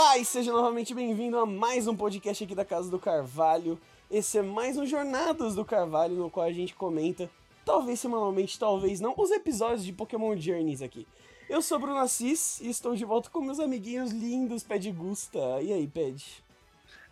[0.00, 3.76] Olá e seja novamente bem-vindo a mais um podcast aqui da Casa do Carvalho.
[4.08, 7.28] Esse é mais um Jornadas do Carvalho, no qual a gente comenta,
[7.64, 11.04] talvez semanalmente, talvez não, os episódios de Pokémon Journeys aqui.
[11.50, 15.60] Eu sou Bruno Assis e estou de volta com meus amiguinhos lindos, Ped Gusta.
[15.60, 16.44] E aí, Ped?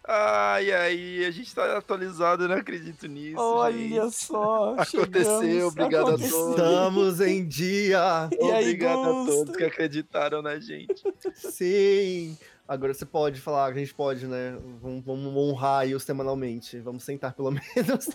[0.05, 3.41] Ai, aí, a gente tá atualizado, eu não acredito nisso.
[3.41, 4.15] Olha gente.
[4.15, 6.39] só, Aconteceu, chegamos, obrigado aconteceu.
[6.39, 6.51] a todos.
[6.51, 8.31] Estamos em dia!
[8.31, 9.33] E aí, Obrigado a Gusta?
[9.33, 11.03] todos que acreditaram na gente.
[11.35, 12.39] Sim!
[12.69, 14.59] Agora você pode falar, a gente pode, né?
[14.83, 16.79] Vamos, vamos honrar aí os semanalmente.
[16.81, 18.09] Vamos sentar pelo menos.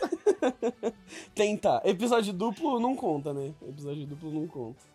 [1.34, 1.82] Tentar.
[1.86, 3.54] Episódio duplo não conta, né?
[3.68, 4.92] Episódio duplo não conta.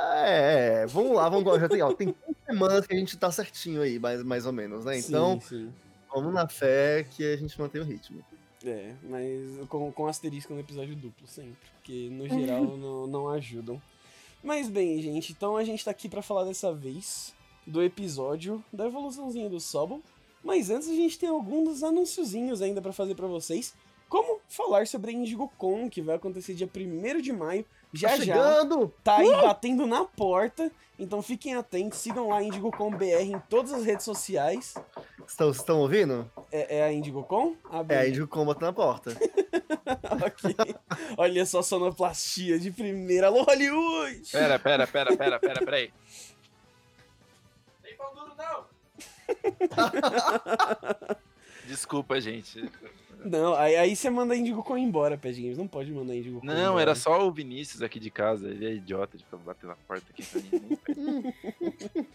[0.00, 2.14] É, é, vamos lá, vamos já tem, ó, tem
[2.46, 4.98] semanas que a gente tá certinho aí, mais, mais ou menos, né?
[4.98, 5.72] Então, Sim, sim.
[6.12, 8.24] vamos na fé que a gente mantém o ritmo.
[8.64, 11.56] É, mas com, com asterisco no episódio duplo, sempre.
[11.76, 13.80] Porque no geral não, não ajudam.
[14.42, 17.34] Mas bem, gente, então a gente tá aqui pra falar dessa vez
[17.70, 20.00] do episódio da evoluçãozinha do Sobol.
[20.42, 23.74] Mas antes a gente tem alguns anunciozinhos ainda pra fazer pra vocês.
[24.08, 27.64] Como falar sobre a IndigoCon, que vai acontecer dia 1 de maio.
[27.92, 28.92] Já tá já chegando!
[29.04, 30.70] tá aí batendo na porta.
[30.98, 34.74] Então fiquem atentos, sigam lá a IndigoCon BR em todas as redes sociais.
[35.26, 36.30] Estão, estão ouvindo?
[36.50, 37.54] É, é a IndigoCon?
[37.70, 38.08] Ah, É, a.
[38.08, 39.10] Índigo Combat na porta.
[40.26, 40.74] ok.
[41.16, 43.28] Olha só a sonoplastia de primeira.
[43.28, 44.22] Alô, Hollywood!
[44.30, 45.90] Pera, pera, pera, pera, pera, pera aí.
[48.40, 48.64] Não!
[51.66, 52.68] Desculpa, gente.
[53.24, 55.58] Não, aí, aí você manda Indigo com embora, Pé Games.
[55.58, 56.82] Não pode mandar Indigo com Não, embora.
[56.82, 58.48] era só o Vinícius aqui de casa.
[58.48, 60.78] Ele é idiota de ficar batendo na porta aqui pra mim.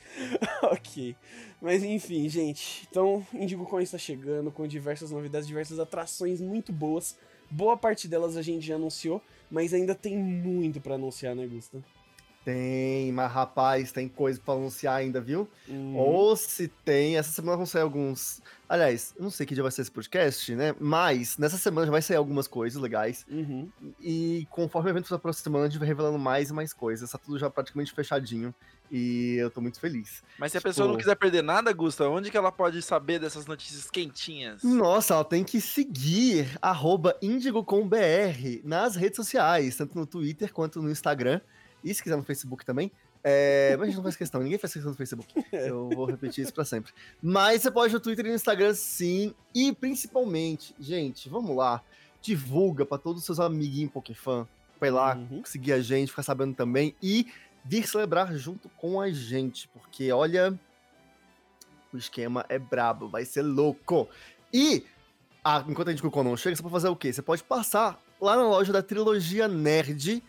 [0.64, 1.16] ok.
[1.62, 2.88] Mas enfim, gente.
[2.90, 7.18] Então, Indigo Con está chegando com diversas novidades, diversas atrações muito boas.
[7.50, 11.84] Boa parte delas a gente já anunciou, mas ainda tem muito pra anunciar, né, Gusta?
[12.46, 15.50] Tem, mas rapaz, tem coisa pra anunciar ainda, viu?
[15.68, 18.40] Hum, Ou se tem, essa semana vão sair alguns.
[18.70, 20.76] Aliás, não sei que dia vai ser esse podcast, né?
[20.80, 23.26] Mas nessa semana já vai sair algumas coisas legais.
[23.30, 23.68] uhum.
[24.00, 27.10] E conforme o evento for aproximando, a gente vai revelando mais e mais coisas.
[27.12, 28.54] Tá tudo já praticamente fechadinho.
[28.92, 30.22] E eu tô muito feliz.
[30.38, 33.18] Mas se a pessoa não Tipo- quiser perder nada, Gusta, onde que ela pode saber
[33.18, 34.62] dessas notícias quentinhas?
[34.64, 40.92] Nossa, ela tem que seguir arroba IndigoComBR nas redes sociais, tanto no Twitter quanto no
[40.92, 41.42] Instagram.
[41.86, 42.92] E se quiser no Facebook também.
[43.24, 45.32] É, mas a gente não faz questão, ninguém faz questão no Facebook.
[45.54, 46.92] Eu vou repetir isso pra sempre.
[47.22, 49.34] Mas você pode no Twitter e no Instagram, sim.
[49.54, 51.82] E principalmente, gente, vamos lá.
[52.22, 54.48] Divulga pra todos os seus amiguinhos Pokéfan.
[54.80, 55.42] Pra ir lá, Uhum.
[55.46, 56.96] seguir a gente, ficar sabendo também.
[57.02, 57.28] E
[57.64, 59.68] vir celebrar junto com a gente.
[59.70, 60.60] Porque, olha,
[61.94, 64.10] o esquema é brabo, vai ser louco.
[64.54, 64.84] E,
[65.44, 67.14] ah, enquanto a gente com não chega, você pode fazer o quê?
[67.14, 70.24] Você pode passar lá na loja da Trilogia Nerd,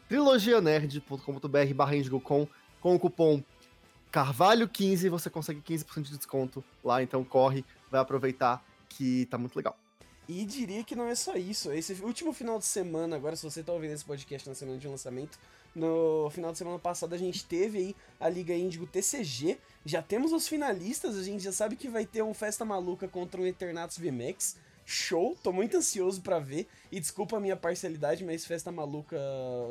[0.08, 2.48] trilogianerd.com.br barra IndigoCon
[2.80, 3.44] com o cupom
[4.12, 9.78] Carvalho15 você consegue 15% de desconto lá, então corre, vai aproveitar que tá muito legal.
[10.28, 11.72] E diria que não é só isso.
[11.72, 14.88] Esse último final de semana, agora, se você tá ouvindo esse podcast na semana de
[14.88, 15.38] lançamento,
[15.76, 19.58] no final de semana passado a gente teve aí a Liga Índigo TCG.
[19.86, 23.42] Já temos os finalistas, a gente já sabe que vai ter um Festa Maluca contra
[23.42, 24.58] um Eternatus VMAX.
[24.86, 26.68] Show, tô muito ansioso pra ver.
[26.92, 29.18] E desculpa a minha parcialidade, mas Festa Maluca,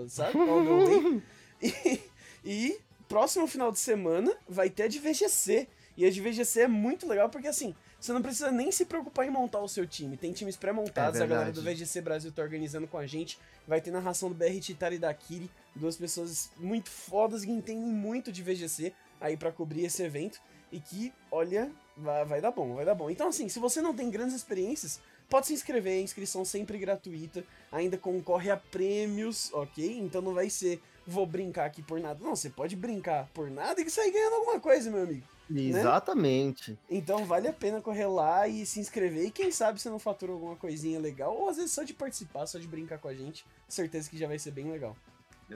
[0.08, 0.38] sabe?
[0.38, 1.22] All the way.
[1.62, 2.00] E,
[2.42, 5.68] e próximo final de semana vai ter a de VGC.
[5.96, 9.26] E a de VGC é muito legal porque assim, você não precisa nem se preocupar
[9.26, 10.16] em montar o seu time.
[10.16, 11.62] Tem times pré-montados, É a galera do.
[11.62, 13.38] VGC Brasil tá organizando com a gente.
[13.68, 17.84] Vai ter narração do BR Titari e da Kiri, duas pessoas muito fodas que entendem
[17.84, 20.40] muito de VGC aí pra cobrir esse evento.
[20.72, 23.10] E que, olha, vai, vai dar bom, vai dar bom.
[23.10, 27.44] Então, assim, se você não tem grandes experiências, pode se inscrever, a inscrição sempre gratuita,
[27.70, 29.98] ainda concorre a prêmios, ok?
[29.98, 32.22] Então não vai ser vou brincar aqui por nada.
[32.22, 35.26] Não, você pode brincar por nada e sair ganhando alguma coisa, meu amigo.
[35.52, 36.78] Exatamente.
[36.88, 39.26] Então vale a pena correr lá e se inscrever.
[39.26, 41.36] E quem sabe você não fatura alguma coisinha legal.
[41.36, 43.44] Ou às vezes só de participar, só de brincar com a gente.
[43.68, 44.96] Certeza que já vai ser bem legal.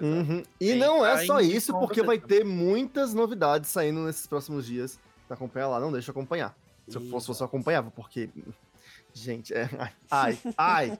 [0.00, 0.42] Uhum.
[0.60, 2.28] E Tem não é tá só isso, porque vai conversação.
[2.28, 4.98] ter muitas novidades saindo nesses próximos dias.
[5.28, 6.56] Pra acompanhar lá, não deixa eu acompanhar.
[6.88, 8.28] Se eu fosse você, eu acompanhava, porque.
[9.12, 9.68] Gente, é.
[10.10, 10.98] Ai, ai.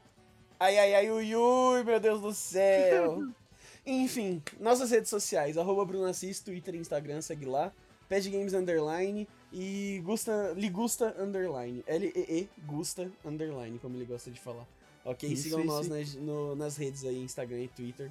[0.58, 3.23] Ai, ai, ai, ui, ui, meu Deus do céu.
[3.86, 7.72] Enfim, nossas redes sociais, arroba Bruno Assis, Twitter e Instagram, segue lá.
[8.08, 11.82] Pad Games Underline e Gusta, Ligusta Underline.
[11.86, 14.66] L-E-E Gusta Underline, como ele gosta de falar.
[15.04, 15.28] Ok?
[15.31, 15.69] Isso, Sigam isso.
[15.69, 18.10] nós nas, no- nas redes aí, Instagram e Twitter.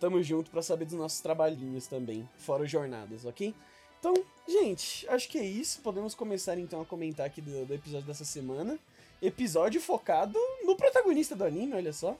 [0.00, 3.54] Tamo junto pra saber dos nossos trabalhinhos também, fora jornadas, ok?
[3.98, 4.14] Então,
[4.46, 5.80] gente, acho que é isso.
[5.80, 8.78] Podemos começar então a comentar aqui do, do episódio dessa semana.
[9.20, 12.16] Episódio focado no protagonista do anime, olha só.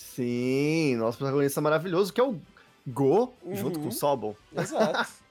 [0.00, 2.40] Sim, nosso protagonista maravilhoso, que é o
[2.86, 3.82] Go, junto Uhum.
[3.84, 4.36] com o Sobol.
[4.56, 5.12] Exato.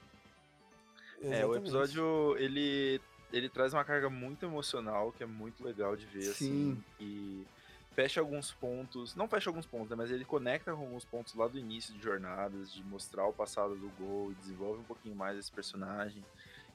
[1.22, 2.98] É, o episódio, ele,
[3.30, 6.78] ele traz uma carga muito emocional, que é muito legal de ver, assim.
[6.78, 6.84] Sim.
[6.98, 7.46] E
[7.94, 11.46] fecha alguns pontos, não fecha alguns pontos, né, mas ele conecta com alguns pontos lá
[11.46, 15.36] do início de jornadas, de mostrar o passado do Gol, e desenvolve um pouquinho mais
[15.38, 16.24] esse personagem.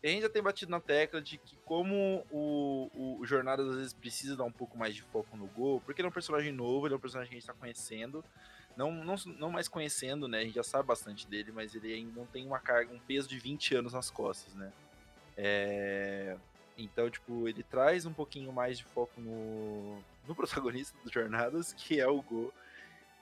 [0.06, 3.76] A gente já tem batido na tecla de que como o, o, o Jornadas às
[3.76, 6.52] vezes precisa dar um pouco mais de foco no Gol, porque ele é um personagem
[6.52, 8.24] novo, ele é um personagem que a gente tá conhecendo,
[8.78, 10.40] não, não, não mais conhecendo, né?
[10.40, 13.28] A gente já sabe bastante dele, mas ele ainda não tem uma carga, um peso
[13.28, 14.72] de 20 anos nas costas, né?
[15.36, 16.38] É,
[16.78, 19.98] Então, tipo, ele traz um pouquinho mais de foco no,
[20.28, 22.54] no protagonista dos Jornadas, que é o Go.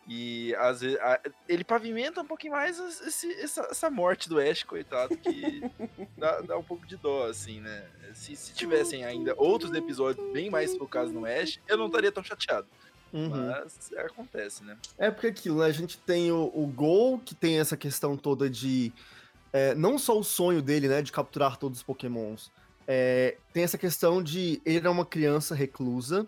[0.07, 4.63] E às vezes a- ele pavimenta um pouquinho mais esse- essa, essa morte do Ash,
[4.63, 5.61] coitado, que
[6.17, 7.85] dá, dá um pouco de dó, assim, né?
[8.13, 12.23] Se, se tivessem ainda outros episódios bem mais focados no Ash, eu não estaria tão
[12.23, 12.67] chateado.
[13.13, 13.29] Uhum.
[13.29, 14.77] Mas acontece, né?
[14.97, 15.67] É porque aquilo, né?
[15.67, 18.91] A gente tem o, o Gol, que tem essa questão toda de.
[19.53, 21.01] é, não só o sonho dele, né?
[21.01, 22.51] De capturar todos os Pokémons.
[22.87, 26.27] é, tem essa questão de ele era uma criança reclusa.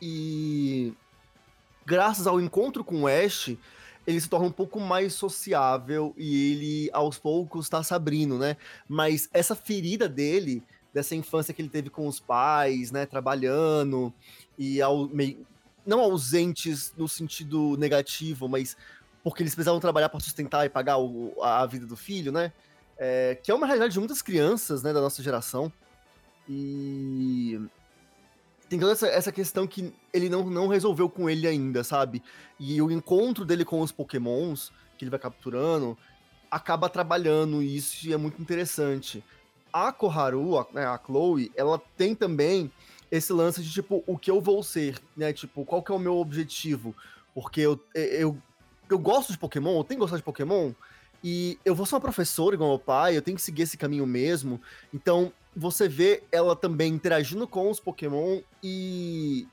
[0.00, 0.92] E.
[1.88, 3.56] Graças ao encontro com o Ash,
[4.06, 8.58] ele se torna um pouco mais sociável e ele, aos poucos, tá se abrindo, né?
[8.86, 10.62] Mas essa ferida dele,
[10.92, 13.06] dessa infância que ele teve com os pais, né?
[13.06, 14.12] Trabalhando
[14.58, 15.46] e ao, meio,
[15.86, 18.76] não ausentes no sentido negativo, mas
[19.24, 22.52] porque eles precisavam trabalhar para sustentar e pagar o- a, a vida do filho, né?
[22.98, 25.72] É, que é uma realidade de muitas crianças, né, da nossa geração.
[26.46, 27.58] E
[28.68, 32.22] tem toda essa, essa questão que ele não, não resolveu com ele ainda, sabe?
[32.58, 35.96] E o encontro dele com os pokémons, que ele vai capturando,
[36.50, 39.24] acaba trabalhando isso e é muito interessante.
[39.72, 42.70] A Koharu, a, né, a Chloe, ela tem também
[43.10, 45.32] esse lance de, tipo, o que eu vou ser, né?
[45.32, 46.94] Tipo, qual que é o meu objetivo?
[47.34, 48.36] Porque eu, eu,
[48.90, 50.72] eu gosto de Pokémon, eu tenho que gostar de Pokémon,
[51.22, 54.06] e eu vou ser uma professora igual meu pai, eu tenho que seguir esse caminho
[54.06, 54.60] mesmo.
[54.92, 59.46] Então, você vê ela também interagindo com os Pokémon e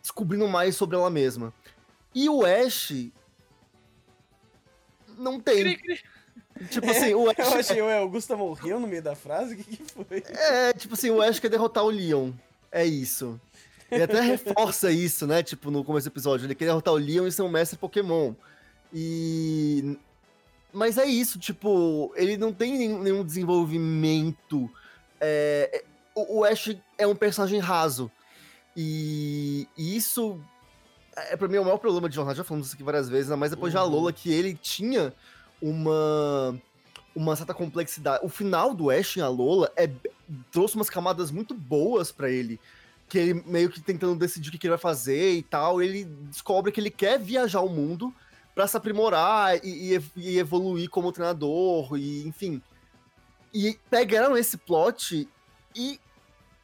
[0.00, 1.52] descobrindo mais sobre ela mesma.
[2.14, 2.92] E o Ash
[5.18, 5.78] não tem.
[6.70, 9.54] Tipo assim, o Eu Ash achei, ué, o Gusta morreu no meio da frase?
[9.54, 10.24] O que, que foi?
[10.26, 12.32] é, tipo assim, o Ash quer derrotar o Leon.
[12.72, 13.40] É isso.
[13.90, 15.42] Ele até reforça isso, né?
[15.42, 16.46] Tipo, no começo do episódio.
[16.46, 18.34] Ele quer derrotar o Leon e ser um mestre Pokémon.
[18.92, 19.98] E.
[20.72, 24.70] Mas é isso, tipo, ele não tem nenhum, desenvolvimento.
[25.20, 25.84] É, é,
[26.14, 28.10] o, o Ash é um personagem raso.
[28.76, 30.40] E, e isso
[31.16, 32.34] é pra mim é o maior problema de jornal.
[32.34, 33.84] Já falamos isso aqui várias vezes, mais depois de Uhum.
[33.84, 35.12] Alola, que ele tinha
[35.60, 36.60] uma
[37.14, 38.24] uma certa complexidade.
[38.24, 39.90] O final do Ash em Alola é,
[40.52, 42.60] trouxe umas camadas muito boas pra ele.
[43.08, 45.82] Que ele meio que tentando decidir o que, que ele vai fazer e tal.
[45.82, 48.14] Ele descobre que ele quer viajar o mundo
[48.54, 52.60] pra se aprimorar e, e- e evoluir como treinador, e enfim.
[53.52, 55.28] E pegaram esse plot
[55.74, 56.00] e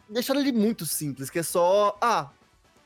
[0.08, 2.30] deixaram ele muito simples, que é só, ah,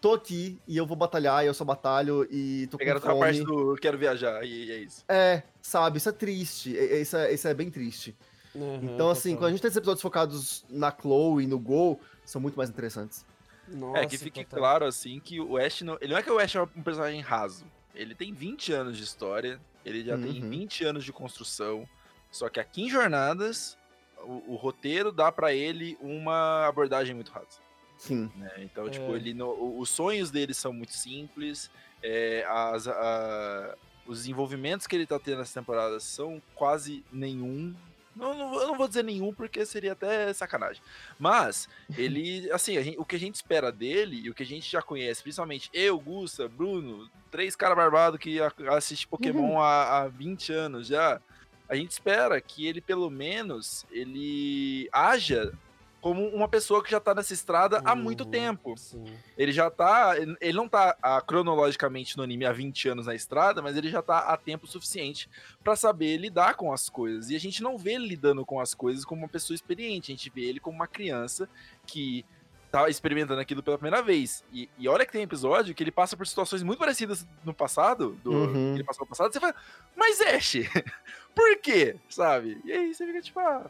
[0.01, 3.27] tô aqui e eu vou batalhar, e eu só batalho e tô Pegaram com outra
[3.27, 3.45] fome.
[3.45, 5.05] parte do quero viajar, e é isso.
[5.09, 6.75] É, sabe, isso é triste.
[6.75, 8.17] Isso é, isso é bem triste.
[8.55, 12.01] Uhum, Então, assim, quando a gente tem esses episódios focados na Chloe e no Gol,
[12.25, 13.25] são muito mais interessantes.
[13.69, 14.59] Nossa, é, que fique total.
[14.59, 17.21] claro, assim, que o Ash, não, ele não é que o Ash é um personagem
[17.21, 17.65] raso.
[17.95, 20.51] Ele tem 20 anos de história, ele já tem Uhum.
[20.51, 21.89] 20 anos de construção,
[22.31, 23.77] só que aqui em Jornadas,
[24.19, 27.59] o, o roteiro dá pra ele uma abordagem muito rasa.
[27.99, 28.31] Sim.
[28.37, 28.51] né?
[28.59, 29.17] Então, tipo, É.
[29.17, 31.71] ele no- os sonhos dele são muito simples,
[32.03, 37.75] é, as, a- os desenvolvimentos que ele tá tendo nessa temporada são quase nenhum,
[38.21, 40.83] Não, não, eu não vou dizer nenhum porque seria até sacanagem.
[41.19, 44.71] Mas, ele, assim, gente, o que a gente espera dele e o que a gente
[44.71, 49.61] já conhece, principalmente eu, Gusta, Bruno, três caras barbados que assiste Pokémon uhum.
[49.61, 51.21] há, há 20 anos já,
[51.69, 55.53] a gente espera que ele, pelo menos, ele haja
[56.01, 58.75] como uma pessoa que já tá nessa estrada há muito uhum, tempo.
[58.77, 59.05] Sim.
[59.37, 60.15] Ele já tá.
[60.17, 64.03] Ele não tá ah, cronologicamente no anime há 20 anos na estrada, mas ele já
[64.03, 65.29] tá há tempo suficiente
[65.63, 67.31] para saber lidar com as coisas.
[67.31, 70.15] E a gente não vê ele lidando com as coisas como uma pessoa experiente, a
[70.15, 71.49] gente vê ele como uma criança
[71.87, 72.25] que
[72.71, 74.45] tá experimentando aquilo pela primeira vez.
[74.53, 78.17] E, e olha que tem episódio que ele passa por situações muito parecidas no passado,
[78.23, 78.73] do uhum.
[78.73, 79.55] que ele passou no passado, você fala,
[79.97, 80.55] mas Ash,
[81.35, 81.97] por quê?
[82.09, 82.61] Sabe?
[82.65, 83.69] E aí você fica tipo, ah,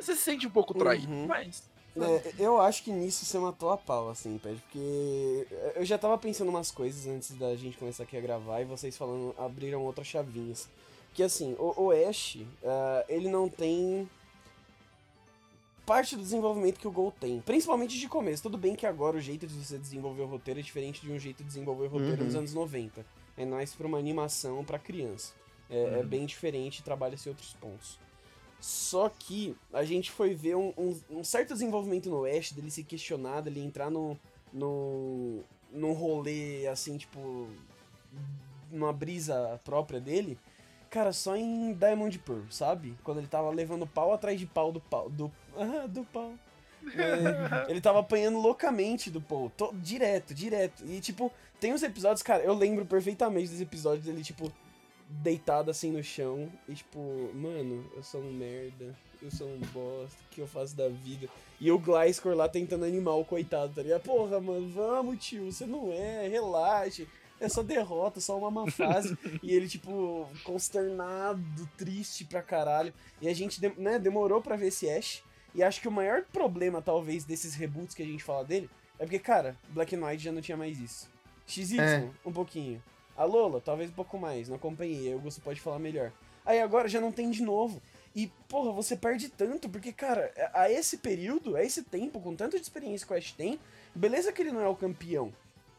[0.00, 1.26] você se sente um pouco traído, uhum.
[1.26, 1.70] mas.
[1.94, 5.46] É, eu acho que nisso você matou a pau, assim, Pede, porque
[5.76, 8.96] eu já tava pensando umas coisas antes da gente começar aqui a gravar e vocês
[8.96, 10.68] falando, abriram outras chavinhas.
[11.12, 14.08] Que assim, o, o Ash, uh, ele não tem
[15.84, 18.42] parte do desenvolvimento que o Gol tem, principalmente de começo.
[18.42, 21.18] Tudo bem que agora o jeito de você desenvolver o roteiro é diferente de um
[21.18, 22.26] jeito de desenvolver o roteiro uhum.
[22.26, 23.04] nos anos 90.
[23.36, 25.34] É mais pra uma animação para criança.
[25.68, 25.96] É, é uhum.
[25.96, 27.98] é, bem diferente, trabalha-se outros pontos.
[28.62, 32.84] Só que a gente foi ver um, um, um, certo desenvolvimento no Ash, dele se
[32.84, 34.16] questionar, dele entrar no,
[34.52, 35.40] no,
[35.72, 37.48] num rolê, assim, tipo,
[38.70, 40.38] numa brisa própria dele,
[40.88, 42.94] cara, só em Diamond Pearl, sabe?
[43.02, 46.32] Quando ele tava levando pau atrás de pau do pau, do, ah, do pau.
[46.94, 50.84] É, ele tava apanhando loucamente do Paul, to, direto, direto.
[50.86, 54.52] E, tipo, tem uns episódios, cara, eu lembro perfeitamente dos episódios dele, tipo,
[55.20, 60.18] deitado assim no chão e tipo, mano, eu sou um merda, eu sou um bosta,
[60.24, 61.28] o que eu faço da vida?
[61.60, 64.02] E o Gliscor lá tentando animar o coitado, tá ligado?
[64.02, 67.06] Porra, mano, vamos, tio, você não é, relaxe.
[67.40, 69.18] É só derrota, só uma má fase.
[69.42, 72.94] e ele, tipo, consternado, triste pra caralho.
[73.20, 75.24] E a gente, né, demorou pra ver esse Ash.
[75.52, 79.04] E acho que o maior problema, talvez, desses reboots que a gente fala dele, é
[79.04, 81.10] porque, cara, Black and White já não tinha mais isso.
[81.44, 82.08] XY, é.
[82.24, 82.80] um pouquinho.
[83.16, 86.12] A Lola, talvez um pouco mais, não acompanhei, você pode falar melhor.
[86.44, 87.80] Aí agora já não tem de novo.
[88.14, 92.56] E, porra, você perde tanto, porque, cara, a esse período, a esse tempo, com tanto
[92.56, 93.58] de experiência que o Ash tem,
[93.94, 95.32] beleza que ele não é o campeão.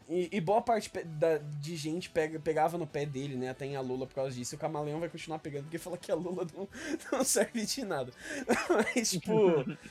[0.08, 3.48] E, e boa parte da, de gente pega, pegava no pé dele, né?
[3.48, 4.56] Até em a Lula por causa disso.
[4.56, 6.68] O Camaleão vai continuar pegando, porque fala que a Lula não,
[7.12, 8.12] não serve de nada.
[8.94, 9.32] Mas, tipo,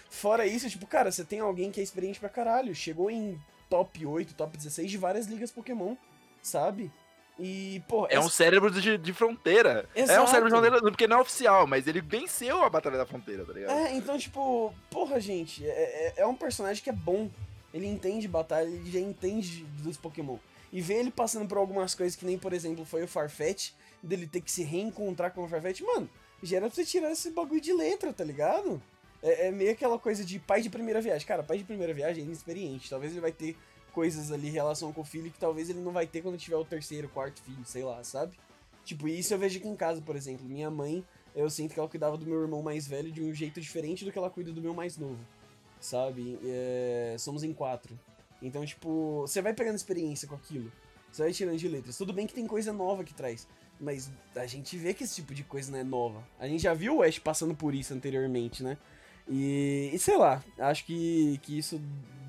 [0.09, 2.75] fora isso, tipo, cara, você tem alguém que é experiente pra caralho.
[2.75, 5.95] Chegou em top 8, top 16 de várias ligas Pokémon,
[6.41, 6.91] sabe?
[7.39, 8.05] E, pô.
[8.07, 8.25] É essa...
[8.25, 9.89] um cérebro de, de fronteira.
[9.95, 10.19] Exato.
[10.19, 13.05] É um cérebro de fronteira, porque não é oficial, mas ele venceu a Batalha da
[13.05, 13.71] Fronteira, tá ligado?
[13.71, 17.29] É, então, tipo, porra, gente, é, é, é um personagem que é bom.
[17.73, 20.37] Ele entende batalha, ele já entende dos Pokémon.
[20.71, 23.71] E ver ele passando por algumas coisas que nem, por exemplo, foi o Farfetch,
[24.01, 26.09] dele ter que se reencontrar com o Farfetch, mano,
[26.43, 28.81] já era pra você tirar esse bagulho de letra, tá ligado?
[29.23, 31.25] É, é meio aquela coisa de pai de primeira viagem.
[31.25, 32.89] Cara, pai de primeira viagem é inexperiente.
[32.89, 33.55] Talvez ele vai ter
[33.93, 36.57] coisas ali em relação com o filho que talvez ele não vai ter quando tiver
[36.57, 38.35] o terceiro, quarto filho, sei lá, sabe?
[38.83, 40.45] Tipo, isso eu vejo aqui em casa, por exemplo.
[40.45, 43.61] Minha mãe, eu sinto que ela cuidava do meu irmão mais velho de um jeito
[43.61, 45.19] diferente do que ela cuida do meu mais novo,
[45.79, 46.37] sabe?
[46.43, 47.97] É, somos em quatro.
[48.41, 50.69] Então, tipo, você vai pegando experiência com aquilo.
[51.11, 51.97] Você vai tirando de letras.
[51.97, 53.47] Tudo bem que tem coisa nova que traz.
[53.79, 56.27] Mas a gente vê que esse tipo de coisa não é nova.
[56.39, 58.77] A gente já viu o Ash passando por isso anteriormente, né?
[59.29, 61.79] E, e sei lá, acho que, que isso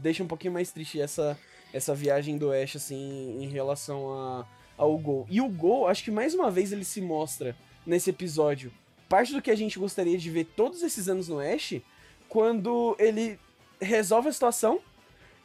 [0.01, 1.39] deixa um pouquinho mais triste essa,
[1.75, 4.47] essa viagem do Ash, assim, em relação a,
[4.79, 5.27] ao Gol.
[5.29, 8.73] E o Gol, acho que mais uma vez ele se mostra nesse episódio
[9.09, 11.81] parte do que a gente gostaria de ver todos esses anos no Ash,
[12.29, 13.39] quando ele
[13.81, 14.81] resolve a situação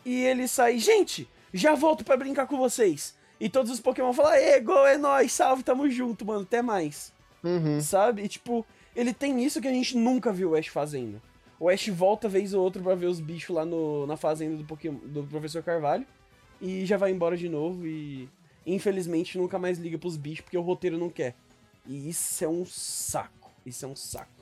[0.05, 3.15] e ele sai, gente, já volto para brincar com vocês.
[3.39, 7.11] E todos os Pokémon falam, ê, Gol, é nóis, salve, tamo junto, mano, até mais.
[7.43, 7.81] Uhum.
[7.81, 8.23] Sabe?
[8.23, 11.21] E tipo, ele tem isso que a gente nunca viu o Ash fazendo.
[11.59, 14.63] O Ash volta vez ou outra pra ver os bichos lá no, na fazenda do,
[14.63, 16.05] Pokémon, do Professor Carvalho
[16.61, 18.29] e já vai embora de novo e
[18.65, 21.35] infelizmente nunca mais liga pros bichos porque o roteiro não quer.
[21.85, 23.51] E isso é um saco.
[23.65, 24.39] Isso é um saco.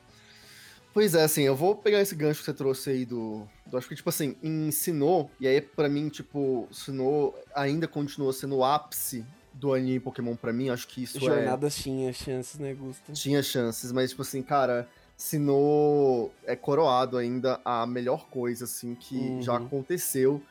[0.93, 3.47] Pois é, assim, eu vou pegar esse gancho que você trouxe aí do.
[3.67, 8.57] do acho que, tipo assim, ensinou, e aí para mim, tipo, ensinou ainda continua sendo
[8.57, 11.43] o ápice do anime Pokémon para mim, acho que isso Jornadas é.
[11.43, 13.13] Jornadas tinha chances, né, Gusto?
[13.13, 19.17] Tinha chances, mas, tipo assim, cara, Sinnoh é coroado ainda a melhor coisa, assim, que
[19.17, 19.41] uhum.
[19.41, 20.41] já aconteceu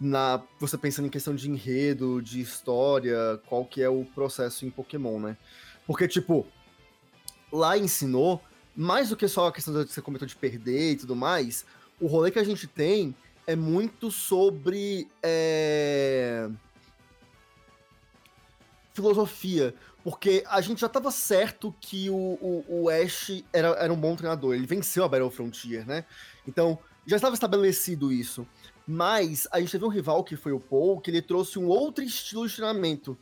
[0.00, 4.70] na você pensando em questão de enredo, de história, qual que é o processo em
[4.70, 5.36] Pokémon, né?
[5.86, 6.46] Porque, tipo,
[7.52, 8.42] lá ensinou,
[8.76, 11.64] mais do que só a questão que você comentou de perder e tudo mais,
[12.00, 13.14] o rolê que a gente tem
[13.46, 15.08] é muito sobre.
[15.22, 16.48] É...
[18.92, 19.74] filosofia.
[20.04, 24.14] Porque a gente já tava certo que o, o, o Ash era, era um bom
[24.14, 24.54] treinador.
[24.54, 26.04] Ele venceu a Battle Frontier, né?
[26.46, 28.46] Então, já estava estabelecido isso.
[28.90, 32.02] Mas a gente teve um rival que foi o Paul, que ele trouxe um outro
[32.02, 33.18] estilo de treinamento.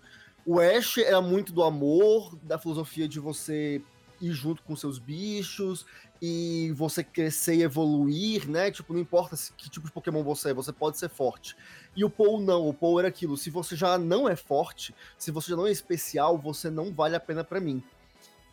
[0.46, 3.82] O Ash era muito do amor, da filosofia de você
[4.20, 5.84] ir junto com seus bichos
[6.22, 8.70] e você crescer e evoluir, né?
[8.70, 11.56] Tipo, não importa que tipo de Pokémon você é, você pode ser forte.
[11.96, 15.32] E o Paul não, o Paul era aquilo, se você já não é forte, se
[15.32, 17.82] você já não é especial, você não vale a pena para mim.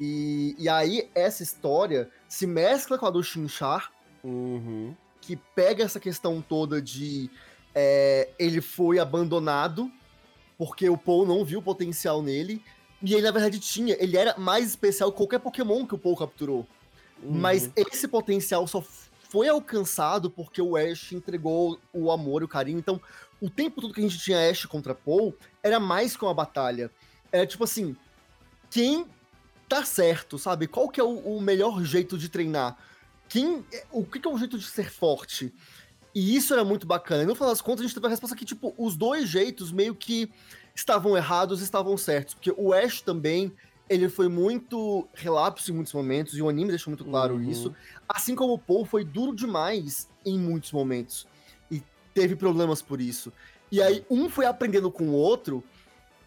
[0.02, 3.92] E, e aí essa história se mescla com a do Chinchar,
[4.24, 4.96] Uhum.
[5.26, 7.30] Que pega essa questão toda de
[7.74, 9.90] é, ele foi abandonado
[10.58, 12.62] porque o Paul não viu o potencial nele.
[13.02, 13.96] E ele, na verdade, tinha.
[14.00, 16.68] Ele era mais especial que qualquer Pokémon que o Paul capturou.
[17.22, 17.40] Uhum.
[17.40, 18.84] Mas esse potencial só
[19.30, 22.80] foi alcançado porque o Ash entregou o amor e o carinho.
[22.80, 23.02] Então,
[23.42, 26.92] o tempo todo que a gente tinha Ash contra Paul era mais que uma batalha.
[27.32, 27.96] Era tipo assim:
[28.70, 29.06] quem
[29.68, 30.68] tá certo, sabe?
[30.68, 32.78] Qual que é o, o melhor jeito de treinar?
[33.34, 35.52] Quem, o que, é o jeito de ser forte?
[36.14, 37.24] E isso era muito bacana.
[37.24, 39.72] E no final das contas, a gente teve a resposta que, tipo, os dois jeitos
[39.72, 40.32] meio que
[40.76, 42.36] estavam errados e estavam certos.
[42.36, 43.52] Porque o Ash também,
[43.90, 47.50] ele foi muito relapso em muitos momentos, e o anime deixou muito claro Uhum.
[47.50, 47.76] isso.
[48.08, 51.26] Assim como o Paul foi duro demais em muitos momentos.
[51.72, 51.82] E
[52.14, 53.34] teve problemas por isso.
[53.72, 55.64] E aí, um foi aprendendo com o outro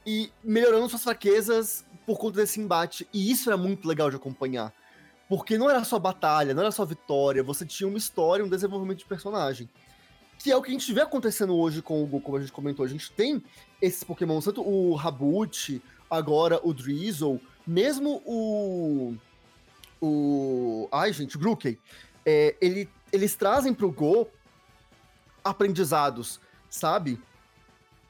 [0.05, 3.07] e melhorando suas fraquezas por conta desse embate.
[3.13, 4.75] E isso era muito legal de acompanhar.
[5.29, 8.99] Porque não era só batalha, não era só vitória, você tinha uma história, um desenvolvimento
[8.99, 9.69] de personagem.
[10.39, 12.53] Que é o que a gente vê acontecendo hoje com o Goku, como a gente
[12.53, 12.85] comentou.
[12.85, 13.43] A gente tem
[13.83, 19.17] esses Pokémon, tanto o Rabut, agora o Drizzle, mesmo o.
[20.01, 20.89] O.
[20.93, 21.79] Ai, gente, o Grookey.
[22.25, 24.29] É, ele, eles trazem pro Go
[25.43, 27.21] aprendizados, sabe?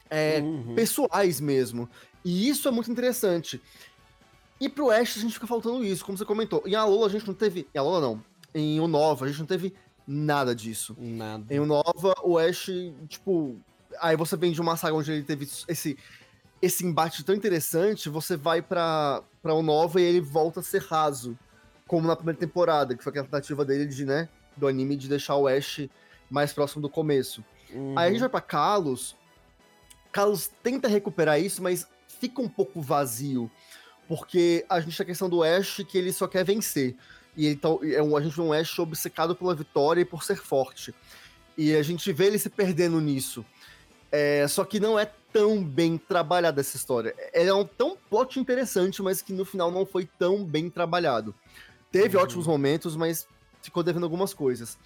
[0.09, 0.75] É, Uhum.
[0.75, 1.89] pessoais mesmo.
[2.23, 3.61] E isso é muito interessante.
[4.59, 6.63] E pro Ash a gente fica faltando isso, como você comentou.
[6.65, 7.67] Em Alola a gente não teve.
[7.73, 8.23] Em Alola não.
[8.53, 9.73] Em Unova a gente não teve
[10.07, 10.95] nada disso.
[10.99, 11.53] Nada.
[11.53, 12.69] Em Unova, o Ash,
[13.07, 13.57] tipo.
[13.99, 15.97] Aí você vem de uma saga onde ele teve esse,
[16.61, 21.37] esse embate tão interessante, você vai pra, pra Unova e ele volta a ser raso.
[21.87, 25.35] Como na primeira temporada, que foi aquela tentativa dele de, né, do anime de deixar
[25.35, 25.87] o Ash
[26.29, 27.43] mais próximo do começo.
[27.71, 27.97] Uhum.
[27.97, 29.15] Aí a gente vai pra Kalos.
[30.11, 33.49] Kalos tenta recuperar isso, mas fica um pouco vazio.
[34.07, 36.95] Porque a gente tem a questão do Ash que ele só quer vencer.
[37.35, 40.23] E ele tá, é um, a gente vê um Ash obcecado pela vitória e por
[40.23, 40.93] ser forte.
[41.57, 43.45] E a gente vê ele se perdendo nisso.
[44.11, 47.13] É, só que não é tão bem trabalhada essa história.
[47.33, 51.35] Ela é um tão plot interessante, mas que no final não foi tão bem trabalhado.
[51.91, 52.23] Teve Uhum.
[52.23, 53.27] ótimos momentos, mas
[53.61, 54.77] ficou devendo algumas coisas.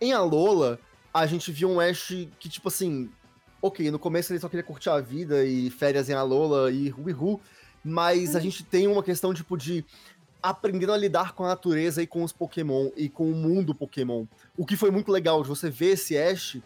[0.00, 0.78] Em Alola,
[1.12, 3.10] a gente viu um Ash que, tipo assim,
[3.60, 7.40] ok, no começo ele só queria curtir a vida e férias em Alola e Ruihu,
[7.84, 9.84] mas a gente tem uma questão, tipo, de
[10.42, 14.24] aprendendo a lidar com a natureza e com os Pokémon e com o mundo Pokémon.
[14.56, 16.58] O que foi muito legal de você ver esse Ash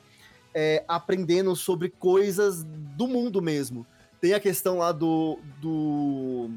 [0.55, 3.85] é, aprendendo sobre coisas do mundo mesmo.
[4.21, 5.39] Tem a questão lá do.
[5.61, 6.51] do.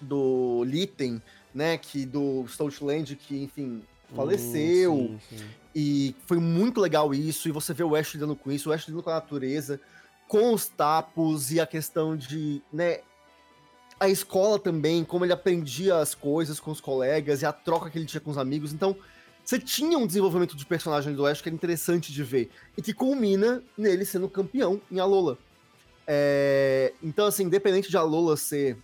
[0.00, 1.20] do Litten,
[1.54, 1.78] né?
[1.78, 3.82] Que do Stoutland, que, enfim,
[4.14, 4.94] faleceu.
[4.94, 5.44] Hum, sim, sim.
[5.74, 8.86] E foi muito legal isso, e você vê o Ash lidando com isso, o Ash
[8.86, 9.80] lidando com a natureza,
[10.26, 13.00] com os tapos e a questão de, né,
[14.00, 17.98] a escola também, como ele aprendia as coisas com os colegas e a troca que
[17.98, 18.72] ele tinha com os amigos.
[18.72, 18.96] Então,
[19.44, 22.92] você tinha um desenvolvimento de personagem do Ash que era interessante de ver e que
[22.92, 25.38] culmina nele sendo campeão em Alola.
[26.06, 28.76] É, Então, assim, independente de Alola ser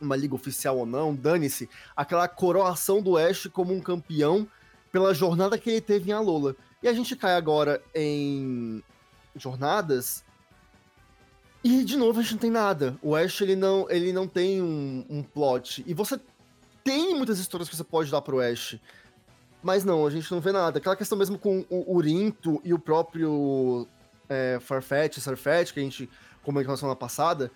[0.00, 4.48] uma liga oficial ou não, dane-se, aquela coroação do Ash como um campeão
[4.92, 6.54] pela jornada que ele teve em Alola.
[6.82, 8.82] E a gente cai agora em
[9.36, 10.24] jornadas
[11.62, 12.96] e de novo a gente não tem nada.
[13.02, 15.84] O Ash ele não, ele não tem um, um plot.
[15.86, 16.18] E você
[16.84, 18.78] tem muitas histórias que você pode dar pro Ash.
[19.62, 20.78] Mas não, a gente não vê nada.
[20.78, 23.88] Aquela questão mesmo com o Urinto e o próprio
[24.28, 26.08] é, Farfetch, Sarfetch, que a gente
[26.42, 27.50] comentou na semana passada.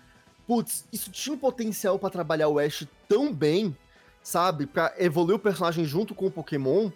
[0.45, 3.75] Putz, isso tinha um potencial pra trabalhar o Ash tão bem,
[4.21, 4.67] sabe?
[4.67, 6.91] Pra evoluir o personagem junto com o Pokémon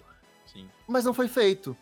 [0.45, 0.67] Sim.
[0.85, 1.75] mas não foi feito.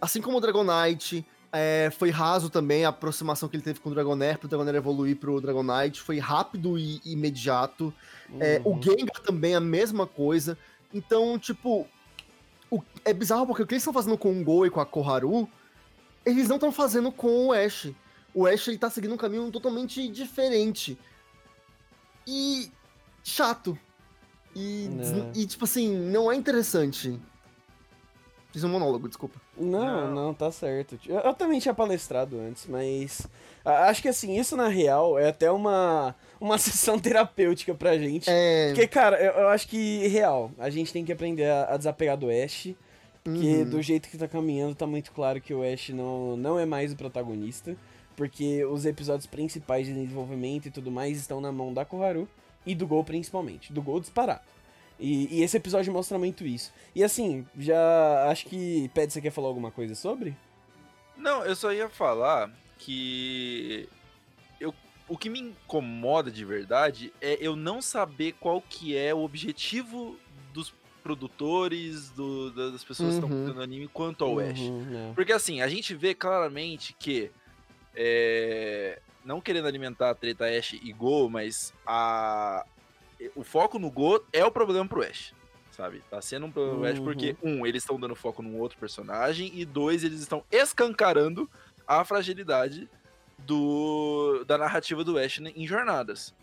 [0.00, 3.94] Assim como o Dragonite, é, foi raso também a aproximação que ele teve com o
[3.94, 7.92] Dragonair pro Dragonair evoluir pro Dragonite, foi rápido e imediato.
[8.40, 8.82] É, o Uhum.
[8.82, 10.56] Gengar também a mesma coisa.
[10.94, 11.86] Então, tipo,
[12.70, 14.86] o- é bizarro porque o que eles estão fazendo com o Go e com a
[14.86, 15.46] Koharu,
[16.24, 17.90] eles não estão fazendo com o Ash.
[18.34, 20.98] O Ash ele tá seguindo um caminho totalmente diferente.
[22.26, 22.70] E
[23.22, 23.78] chato.
[24.54, 24.88] E,
[25.34, 25.38] É.
[25.40, 27.18] e, tipo assim, não é interessante.
[28.52, 29.40] Fiz um monólogo, desculpa.
[29.56, 30.14] Não, Não.
[30.14, 30.98] não, tá certo.
[31.08, 33.26] Eu, eu também tinha palestrado antes, mas
[33.64, 38.28] a- acho que assim, isso na real é até uma, uma sessão terapêutica pra gente.
[38.28, 38.68] É.
[38.68, 42.16] Porque, cara, eu, eu acho que, real, a gente tem que aprender a, a desapegar
[42.16, 42.68] do Ash.
[43.24, 43.70] Porque uhum.
[43.70, 46.92] do jeito que tá caminhando, tá muito claro que o Ash não, não é mais
[46.92, 47.76] o protagonista.
[48.16, 52.28] Porque os episódios principais de desenvolvimento e tudo mais estão na mão da Koharu
[52.66, 53.72] e do Gol principalmente.
[53.72, 54.42] Do Gol disparado.
[55.02, 56.72] E, e esse episódio mostra muito isso.
[56.94, 58.88] E assim, já acho que.
[58.94, 60.36] Ped, você quer falar alguma coisa sobre?
[61.16, 63.88] Não, eu só ia falar que
[64.60, 64.72] eu,
[65.08, 70.16] o que me incomoda de verdade é eu não saber qual que é o objetivo
[70.54, 73.36] dos produtores, do- da- das pessoas que estão Uhum.
[73.44, 74.60] produzindo anime quanto ao Ash.
[74.60, 75.14] Uhum, é.
[75.14, 77.30] Porque assim, a gente vê claramente que
[77.94, 82.64] é, não querendo alimentar a treta Ash e Go, mas a,
[83.34, 85.34] o foco no Go é o problema pro Ash.
[85.70, 86.02] Sabe?
[86.10, 87.04] Tá sendo um problema pro Ash Uhum.
[87.04, 91.48] porque, um, eles estão dando foco num outro personagem, e dois, eles estão escancarando
[91.86, 92.88] a fragilidade
[93.38, 96.34] do, da narrativa do Ash em jornadas.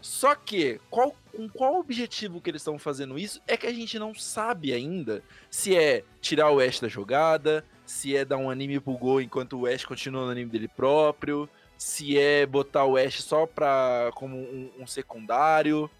[0.00, 3.98] Só que, qual, com qual objetivo que eles estão fazendo isso é que a gente
[4.00, 8.80] não sabe ainda se é tirar o Ash da jogada, se é dar um anime
[8.80, 11.48] pro Go enquanto o Ash continua no anime dele próprio,
[11.82, 15.90] se é botar o Ash só pra, como um, um secundário.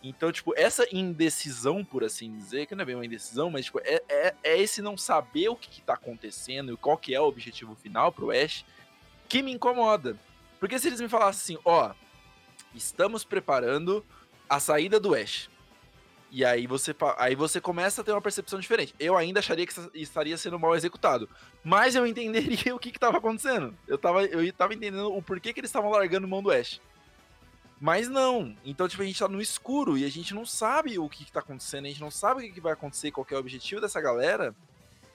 [0.00, 3.80] Então, tipo, essa indecisão, por assim dizer, que não é bem uma indecisão, mas tipo,
[3.82, 7.20] é, é, é esse não saber o que, que tá acontecendo e qual que é
[7.20, 8.64] o objetivo final pro Ash
[9.28, 10.16] que me incomoda.
[10.60, 11.92] Porque se eles me falassem assim, ó,
[12.72, 14.06] estamos preparando
[14.48, 15.50] a saída do Ash.
[16.36, 18.92] E aí você, aí você começa a ter uma percepção diferente.
[18.98, 21.30] Eu ainda acharia que estaria sendo mal executado.
[21.62, 23.72] Mas eu entenderia o que estava acontecendo.
[23.86, 26.80] Eu tava, eu tava entendendo o porquê que eles estavam largando mão do Ash.
[27.80, 28.56] Mas não.
[28.64, 31.30] Então, tipo, a gente tá no escuro e a gente não sabe o que, que
[31.30, 33.80] tá acontecendo, a gente não sabe o que, que vai acontecer, qual é o objetivo
[33.80, 34.52] dessa galera.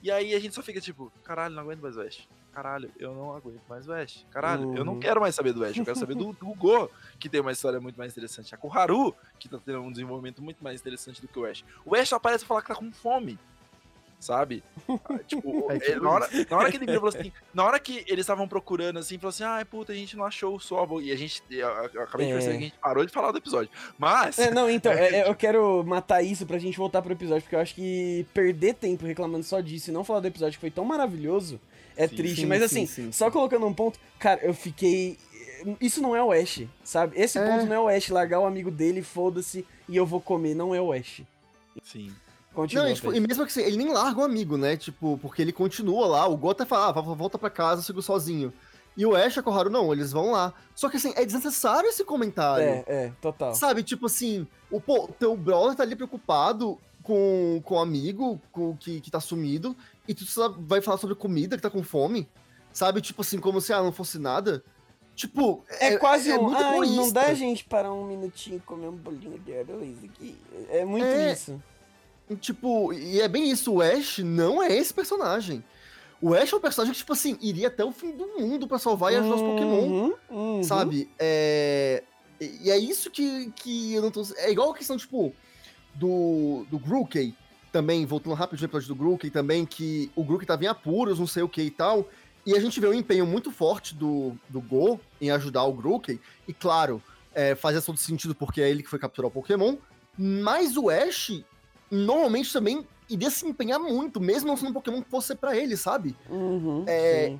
[0.02, 2.30] E aí a gente só fica tipo, caralho, não aguento mais o Ash.
[2.54, 4.26] Caralho, eu não aguento mais o Ash.
[4.32, 5.00] Caralho, eu não Uhum.
[5.00, 7.80] quero mais saber do Ash, eu quero saber do, do Go, que tem uma história
[7.80, 8.54] muito mais interessante.
[8.54, 11.64] A Koharu, que tá tendo um desenvolvimento muito mais interessante do que o Ash.
[11.86, 13.38] O Ash aparece pra falar que tá com fome.
[14.20, 14.62] Sabe?
[14.90, 17.80] Ah, tipo, É é, tipo na, hora, na hora que ele virou assim, na hora
[17.80, 21.02] que eles estavam procurando assim, falou assim: ai puta, a gente não achou o Sobol.
[21.02, 22.36] E a gente, eu, eu acabei de É.
[22.36, 23.70] perceber que a gente parou de falar do episódio.
[23.98, 27.44] Mas, É, não, então, é, é, eu quero matar isso pra gente voltar pro episódio,
[27.44, 30.62] porque eu acho que perder tempo reclamando só disso e não falar do episódio que
[30.62, 31.58] foi tão maravilhoso
[32.00, 32.42] é Sim, triste.
[32.42, 33.32] sim, Mas sim, assim, sim, só sim.
[33.32, 35.18] colocando um ponto, cara, eu fiquei.
[35.82, 37.20] Isso não é o Ash, sabe?
[37.20, 37.46] Esse É.
[37.46, 40.74] ponto não é o Ash, largar o amigo dele, foda-se, e eu vou comer, não
[40.74, 41.22] é o Ash.
[41.84, 42.12] sim.
[42.54, 42.86] Continua.
[42.86, 44.76] Não, e, tipo, e mesmo que assim, ele nem larga o amigo, né?
[44.76, 47.86] Tipo, porque ele continua lá, o Go até fala, ah, vo- volta pra casa, eu
[47.86, 48.52] sigo sozinho.
[48.98, 50.52] E o Ash e a Koharu, não, eles vão lá.
[50.74, 52.64] Só que assim, é desnecessário esse comentário.
[52.66, 53.54] É, é, total.
[53.54, 56.78] Sabe, tipo assim, o pô, teu brother tá ali preocupado
[57.10, 59.76] com, com o amigo com, que, que tá sumido,
[60.08, 60.24] e tu
[60.60, 62.30] vai falar sobre comida, que tá com fome.
[62.72, 64.63] Sabe, tipo assim, como se ah, não fosse nada.
[65.15, 66.43] Tipo, É, quase é um.
[66.43, 69.58] muito Ai, não egoísta." dá a gente parar um minutinho e comer um bolinho de
[69.58, 70.38] arroz aqui.
[70.69, 71.34] É muito É.
[71.34, 71.60] isso.
[72.39, 75.63] Tipo, e é bem isso, o Ash não é esse personagem.
[76.22, 78.78] O Ash é um personagem que, tipo assim, iria até o fim do mundo pra
[78.78, 79.82] salvar e ajudar os Pokémon.
[79.82, 80.63] Uhum, uhum.
[80.63, 81.10] sabe?
[81.17, 82.04] É...
[82.39, 84.22] E e é isso que, que eu não tô...
[84.38, 85.34] É igual a questão, tipo,
[85.95, 87.34] do, do Grookey
[87.71, 91.28] também, voltando rápido no episódio do Grookey também, que o Grookey tava em apuros, não
[91.28, 92.08] sei o que e tal,
[92.45, 96.19] e a gente vê um empenho muito forte do, do Go em ajudar o Grookey,
[96.47, 97.02] e claro,
[97.34, 99.75] é, fazia todo sentido porque é ele que foi capturar o Pokémon,
[100.17, 101.43] mas o Ash
[101.91, 105.75] normalmente também iria se empenhar muito, mesmo não sendo um Pokémon que fosse pra ele,
[105.78, 106.15] sabe?
[106.30, 107.38] Uhum, É.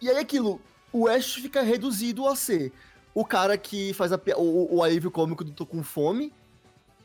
[0.00, 0.60] E aí aquilo,
[0.92, 2.72] o Ash fica reduzido a ser
[3.14, 6.32] o cara que faz a o, o alívio cômico do Tô com fome,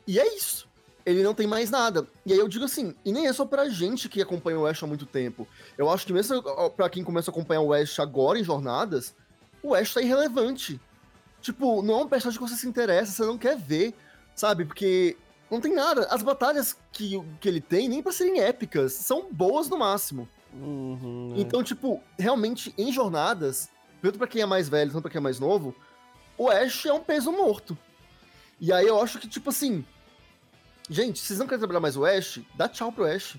[0.06, 0.66] e é isso.
[1.04, 2.06] Ele não tem mais nada.
[2.24, 4.82] E aí eu digo assim, e nem é só pra gente que acompanha o Ash
[4.82, 5.46] há muito tempo.
[5.78, 9.14] Eu acho que mesmo pra quem começa a acompanhar o Ash agora em jornadas,
[9.62, 10.80] o Ash tá irrelevante.
[11.40, 13.94] Tipo, não é um personagem que você se interessa, você não quer ver,
[14.34, 14.64] sabe?
[14.64, 15.16] Porque
[15.48, 16.06] não tem nada.
[16.06, 20.28] As batalhas que, que ele tem, nem pra serem épicas, são boas no máximo.
[20.52, 21.40] Uhum, é.
[21.40, 23.68] Então, tipo, realmente, em jornadas,
[24.02, 25.72] tanto pra quem é mais velho, tanto pra quem é mais novo,
[26.36, 27.78] o Ash é um peso morto.
[28.60, 29.84] E aí eu acho que, tipo assim.
[30.88, 33.36] Gente, se vocês não querem trabalhar mais o Ash, dá tchau pro Ash.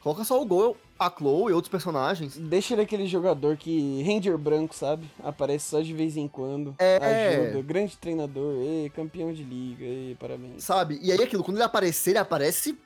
[0.00, 2.36] Coloca só o Gol, a Chloe e outros personagens.
[2.36, 5.06] Deixa ele aquele jogador que Ranger branco, sabe?
[5.22, 6.74] Aparece só de vez em quando.
[6.78, 7.36] É.
[7.36, 7.62] Ajuda.
[7.62, 8.54] Grande treinador.
[8.56, 9.84] Ei, campeão de liga.
[9.84, 10.64] Ei, parabéns.
[10.64, 10.98] Sabe?
[11.02, 12.78] E aí aquilo, quando ele aparecer, ele aparece.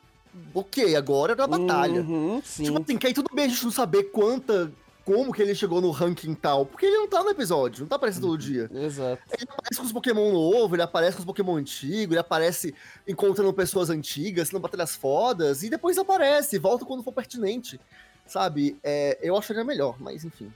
[0.53, 2.01] Ok, agora é da batalha.
[2.01, 2.65] Uhum, sim.
[2.65, 4.73] Tipo assim, que aí tudo bem a gente não saber quanta
[5.05, 6.65] como que ele chegou no ranking tal.
[6.67, 8.71] Porque ele não tá no episódio, não tá aparecendo todo dia.
[8.73, 9.23] Exato.
[9.33, 12.75] Ele aparece com os Pokémon novo, ele aparece com os Pokémon antigos, ele aparece
[13.07, 17.79] encontrando pessoas antigas, sendo batalhas fodas, e depois aparece, volta quando for pertinente.
[18.27, 18.79] Sabe?
[18.83, 20.51] É, eu acharia melhor, mas enfim.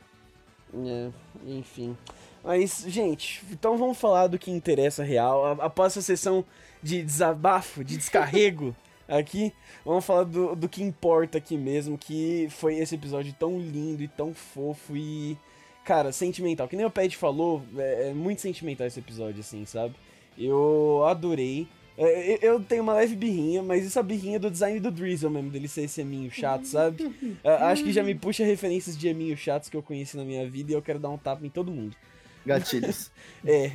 [0.74, 1.11] É,
[1.46, 1.96] enfim.
[2.42, 5.44] Mas, gente, então vamos falar do que interessa real.
[5.44, 6.44] A- Após essa sessão
[6.82, 8.74] de desabafo, de descarrego
[9.09, 9.53] aqui,
[9.85, 14.09] vamos falar do, do que importa aqui mesmo, que foi esse episódio tão lindo e
[14.09, 15.37] tão fofo e,
[15.85, 16.68] cara, sentimental.
[16.68, 19.94] Que nem o Pet falou, é, é muito sentimental esse episódio, assim, sabe?
[20.37, 21.66] Eu adorei.
[21.97, 25.51] É, Eu tenho uma leve birrinha, mas essa birrinha é do design do Drizzle mesmo,
[25.51, 27.11] dele ser esse eminho chato, sabe?
[27.42, 30.49] É, Acho que já me puxa referências de eminhos chatos que eu conheci na minha
[30.49, 31.97] vida e eu quero dar um tapa em todo mundo.
[32.44, 33.11] Gatilhos.
[33.46, 33.70] É.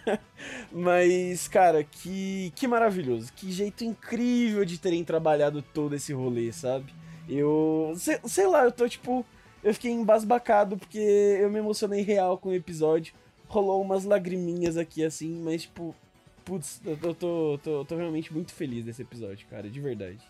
[0.72, 3.30] Mas, cara, que, que maravilhoso.
[3.34, 6.90] Que jeito incrível de terem trabalhado todo esse rolê, sabe?
[7.28, 7.92] Eu.
[7.98, 9.24] Sei, sei lá, eu tô tipo.
[9.62, 13.14] Eu fiquei embasbacado porque eu me emocionei real com o episódio.
[13.46, 15.94] Rolou umas lagriminhas aqui assim, mas tipo.
[16.42, 20.20] Putz, eu tô, tô, tô, tô realmente muito feliz desse episódio, cara, de verdade.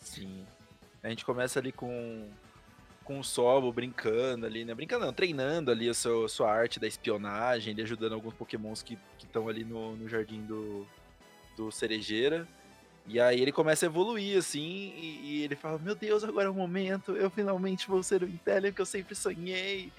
[0.00, 0.44] Sim.
[1.02, 2.28] A gente começa ali com,
[3.08, 4.74] com o Sobo brincando ali, né?
[4.74, 8.98] Brincando não, treinando ali a sua, sua arte da espionagem, ele ajudando alguns pokémons que
[9.16, 10.86] estão ali no, no jardim do,
[11.56, 12.46] do Cerejeira.
[13.06, 16.50] E aí ele começa a evoluir, assim, e, e ele fala, meu Deus, agora é
[16.50, 19.90] o momento, eu finalmente vou ser o Intellion que eu sempre sonhei.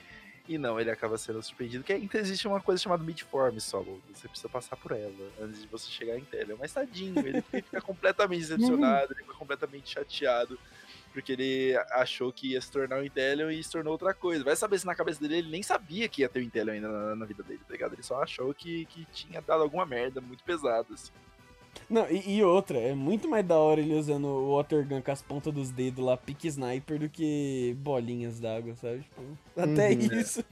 [0.48, 4.00] E não, ele acaba sendo surpreendido, que ainda existe uma coisa chamada Midform, Solo.
[4.14, 6.58] Você precisa passar por ela antes de você chegar em Intellion.
[6.60, 10.60] Mas tadinho, ele fica completamente decepcionado, ele fica completamente chateado,
[11.14, 14.44] porque ele achou que ia se tornar um Intellion e se tornou outra coisa.
[14.44, 16.88] Vai saber se na cabeça dele ele nem sabia que ia ter o Intellion ainda
[16.88, 17.94] na, na vida dele, tá ligado?
[17.94, 21.12] Ele só achou que, que tinha dado alguma merda muito pesada, assim.
[21.90, 25.12] Não, e, e outra, é muito mais da hora ele usando o Water Gun com
[25.12, 29.00] as pontas dos dedos lá, pique sniper, do que bolinhas d'água, sabe?
[29.02, 30.20] Tipo, até Uhum.
[30.20, 30.44] isso.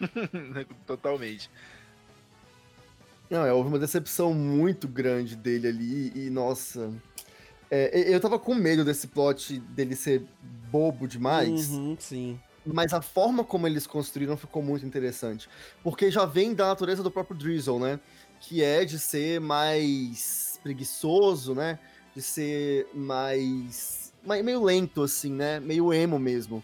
[0.86, 1.50] Totalmente.
[3.28, 6.92] Não, é, houve uma decepção muito grande dele ali e, nossa.
[7.70, 10.24] É, eu tava com medo desse plot dele ser
[10.70, 11.70] bobo demais.
[11.70, 12.40] Uhum, sim.
[12.64, 15.48] Mas a forma como eles construíram ficou muito interessante.
[15.84, 18.00] Porque já vem da natureza do próprio Drizzle, né?
[18.40, 21.78] Que é de ser mais preguiçoso, né?
[22.14, 24.12] De ser mais.
[24.24, 25.60] mais- meio lento, assim, né?
[25.60, 26.62] Meio emo mesmo.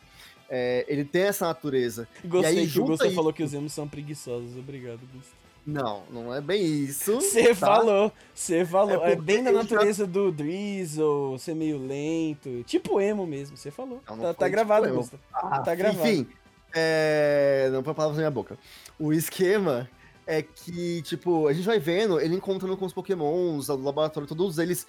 [0.50, 2.08] É, ele tem essa natureza.
[2.24, 4.56] Gostei aí que o falou que os emos são preguiçosos.
[4.56, 5.41] Obrigado, Gusta.
[5.64, 7.14] Não, não é bem isso.
[7.14, 7.54] Você tá?
[7.54, 9.04] falou, você falou.
[9.06, 12.64] É É, bem da eu já- natureza do Drizzle, ser meio lento.
[12.64, 14.02] Tipo emo mesmo, você falou.
[14.08, 14.92] Não, não tá, tá tipo gravado.
[14.92, 15.20] Gusta.
[15.32, 16.08] Ah, Tá gravado.
[16.08, 16.26] Enfim,
[16.74, 17.68] é...
[17.72, 18.58] não põe palavras na minha boca.
[18.98, 19.88] O esquema
[20.26, 24.58] é que, tipo, a gente vai vendo ele encontrando com os pokémons do laboratório, todos
[24.58, 24.86] eles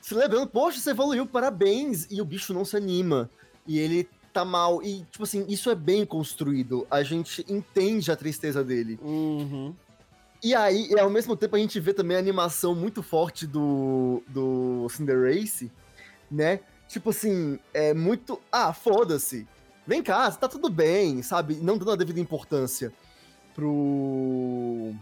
[0.00, 2.06] celebrando, poxa, você evoluiu, parabéns!
[2.10, 3.30] E o bicho não se anima.
[3.66, 4.82] E ele tá mal.
[4.82, 6.86] E, tipo assim, isso é bem construído.
[6.90, 8.98] A gente entende a tristeza dele.
[9.02, 9.74] Uhum.
[10.44, 14.22] E aí, e ao mesmo tempo, a gente vê também a animação muito forte do,
[14.28, 15.72] do Cinderace,
[16.30, 16.60] né?
[16.86, 18.38] Tipo assim, é muito.
[18.52, 19.48] Ah, foda-se.
[19.86, 21.54] Vem cá, tá tudo bem, sabe?
[21.54, 22.92] Não dando a devida importância
[23.54, 24.92] pro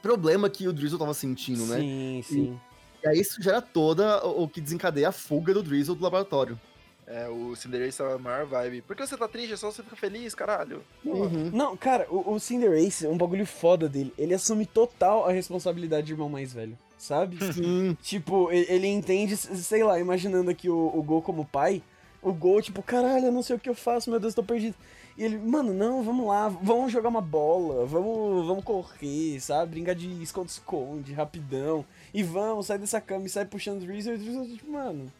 [0.00, 1.80] problema que o Drizzle tava sentindo, né?
[1.80, 2.60] Sim, sim.
[3.02, 6.58] E aí isso gera toda o que desencadeia a fuga do Drizzle do laboratório.
[7.06, 8.82] É, o Cinderella estava a maior vibe.
[8.82, 9.52] Por que você tá triste?
[9.52, 10.82] É só você ficar feliz, caralho.
[11.04, 11.50] Uhum.
[11.52, 16.12] Não, cara, o, o Cinderace, um bagulho foda dele, ele assume total a responsabilidade de
[16.14, 17.38] irmão mais velho, sabe?
[17.52, 17.96] Sim.
[18.02, 21.80] tipo, ele, ele entende, sei lá, imaginando aqui o, o Gol como pai,
[22.20, 24.74] o Gol, tipo, caralho, eu não sei o que eu faço, meu Deus, tô perdido.
[25.16, 29.70] E ele, mano, não, vamos lá, vamos jogar uma bola, vamos, vamos correr, sabe?
[29.70, 31.84] Brincar de esconde-esconde, rapidão.
[32.12, 33.84] E vamos, sai dessa cama e sai puxando o.
[33.84, 35.10] E Drizzle, tipo, mano,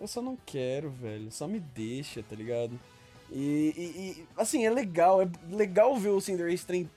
[0.00, 1.30] eu só não quero, velho.
[1.30, 2.78] Só me deixa, tá ligado?
[3.30, 6.90] E, e- e, assim, é legal, é legal ver o Cinderace tren-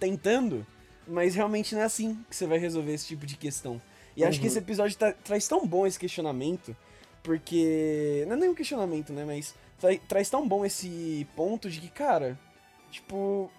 [0.00, 0.66] tentando,
[1.06, 3.80] mas realmente não é assim que você vai resolver esse tipo de questão.
[4.16, 4.50] E acho que Uhum.
[4.50, 6.74] esse episódio tá- traz tão bom esse questionamento,
[7.22, 8.24] porque.
[8.26, 9.24] Não é nem um questionamento, né?
[9.24, 12.38] Mas tra- traz tão bom esse ponto de que, cara,
[12.90, 13.50] tipo.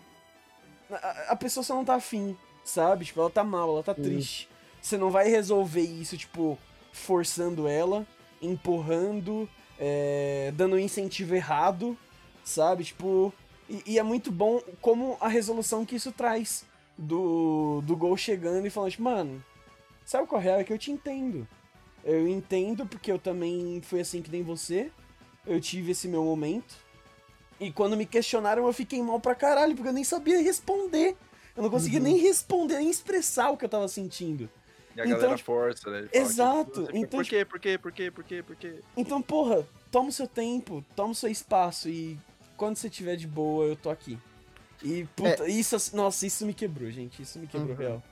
[0.90, 3.06] A, a pessoa só não tá afim, sabe?
[3.06, 4.04] Tipo, ela tá mal, ela tá Uhum.
[4.04, 4.50] triste.
[4.82, 6.58] Você não vai resolver isso, tipo,
[6.94, 8.06] forçando ela,
[8.42, 11.98] empurrando, é, dando um incentivo errado,
[12.44, 12.84] sabe?
[12.84, 13.34] Tipo.
[13.70, 16.66] E, e é muito bom como a resolução que isso traz.
[17.00, 19.44] Do, do gol chegando e falando, tipo, mano,
[20.04, 20.60] sabe qual é?
[20.60, 21.48] É que eu te entendo.
[22.04, 24.90] Eu entendo porque eu também fui assim que nem você.
[25.46, 26.76] Eu tive esse meu momento.
[27.60, 31.16] E quando me questionaram, eu fiquei mal pra caralho, porque eu nem sabia responder.
[31.56, 32.06] Eu não conseguia Uhum.
[32.06, 34.50] nem responder, nem expressar o que eu tava sentindo.
[34.98, 36.08] E a Então, galera tipo, força, né?
[36.12, 37.46] Que, exato, então, Por quê?
[37.46, 37.78] Por quê?
[37.78, 38.10] Por quê?
[38.12, 38.44] Por quê?
[38.44, 38.80] Por quê?
[38.98, 42.18] Então, porra, toma o seu tempo, toma o seu espaço e
[42.56, 44.18] quando você tiver de boa, eu tô aqui.
[44.84, 47.22] E, puta, isso, assim- nossa, isso me quebrou, gente.
[47.22, 47.78] Isso me quebrou Uhum.
[47.78, 48.04] real.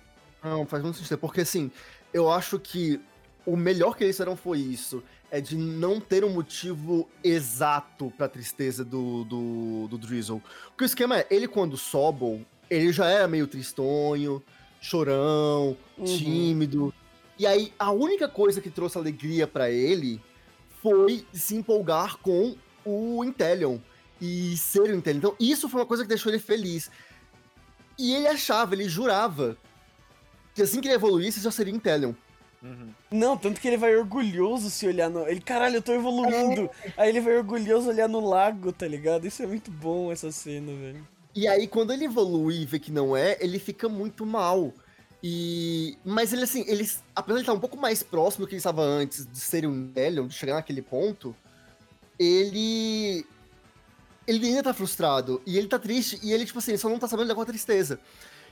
[0.43, 1.17] Não, faz muito sentido.
[1.17, 1.71] Porque assim,
[2.13, 3.01] eu acho que
[3.47, 5.03] o melhor que eles fizeram foi isso.
[5.31, 10.39] É de não ter um motivo exato pra tristeza do, do, do Drizzle.
[10.67, 14.41] Porque o esquema é, ele quando Sobol, ele já era meio tristonho,
[14.85, 16.05] chorão, Uhum.
[16.05, 16.93] tímido.
[17.37, 20.21] E aí, a única coisa que trouxe alegria pra ele
[20.81, 23.77] foi se empolgar com o Intellion
[24.21, 25.17] e ser o Intellion.
[25.17, 26.89] Então, isso foi uma coisa que deixou ele feliz.
[27.97, 29.57] E ele achava, ele jurava
[30.53, 32.13] que assim que ele evoluísse, já seria Intellion.
[32.63, 32.89] Uhum.
[33.11, 35.27] Não, tanto que ele vai orgulhoso se olhar no.
[35.27, 36.69] Ele, caralho, eu tô evoluindo.
[36.97, 39.27] Aí ele vai orgulhoso olhar no lago, tá ligado?
[39.27, 41.05] Isso é muito bom, essa cena, velho.
[41.35, 44.73] E aí, quando ele evolui e vê que não é, ele fica muito mal.
[45.21, 45.97] E.
[46.05, 48.81] Mas ele, assim, ele, apesar de estar um pouco mais próximo do que ele estava
[48.81, 51.35] antes de ser um Intellion, de chegar naquele ponto,
[52.17, 53.25] ele.
[54.25, 55.41] Ele ainda tá frustrado.
[55.45, 56.19] E ele tá triste.
[56.23, 57.99] E ele, tipo assim, ele só não tá sabendo lidar com a tristeza.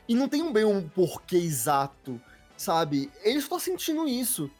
[0.08, 2.20] E não tem um bem um porquê exato,
[2.58, 3.10] sabe?
[3.24, 4.52] Ele só tá sentindo isso.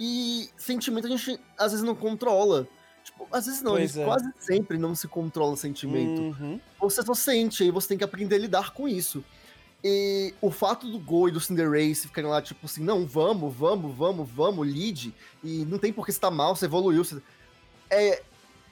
[0.00, 2.66] E sentimento a gente às vezes não controla.
[3.06, 4.04] Tipo, às vezes não, Pois é.
[4.04, 6.60] quase sempre não se controla sentimento Uhum.
[6.80, 9.24] você só sente, aí você tem que aprender a lidar com isso.
[9.84, 13.96] E o fato do Go e do Cinderace ficarem lá, tipo assim, não, vamos, vamos,
[13.96, 15.14] vamos, vamos, lead,
[15.44, 17.22] e não tem por que você tá mal, você evoluiu, você...
[17.88, 18.22] É,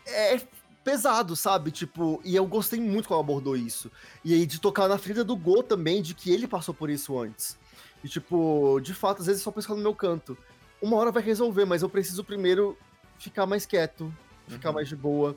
[0.04, 0.40] é
[0.82, 1.70] pesado, sabe?
[1.70, 3.88] Tipo, e eu gostei muito como ela abordou isso.
[4.24, 7.16] E aí de tocar na ferida do Go também, de que ele passou por isso
[7.16, 7.56] antes.
[8.02, 10.36] E tipo, de fato, às vezes só pensar no meu canto.
[10.82, 12.76] Uma hora vai resolver, mas eu preciso primeiro
[13.16, 14.12] ficar mais quieto,
[14.48, 14.74] ficar Uhum.
[14.74, 15.37] mais de boa.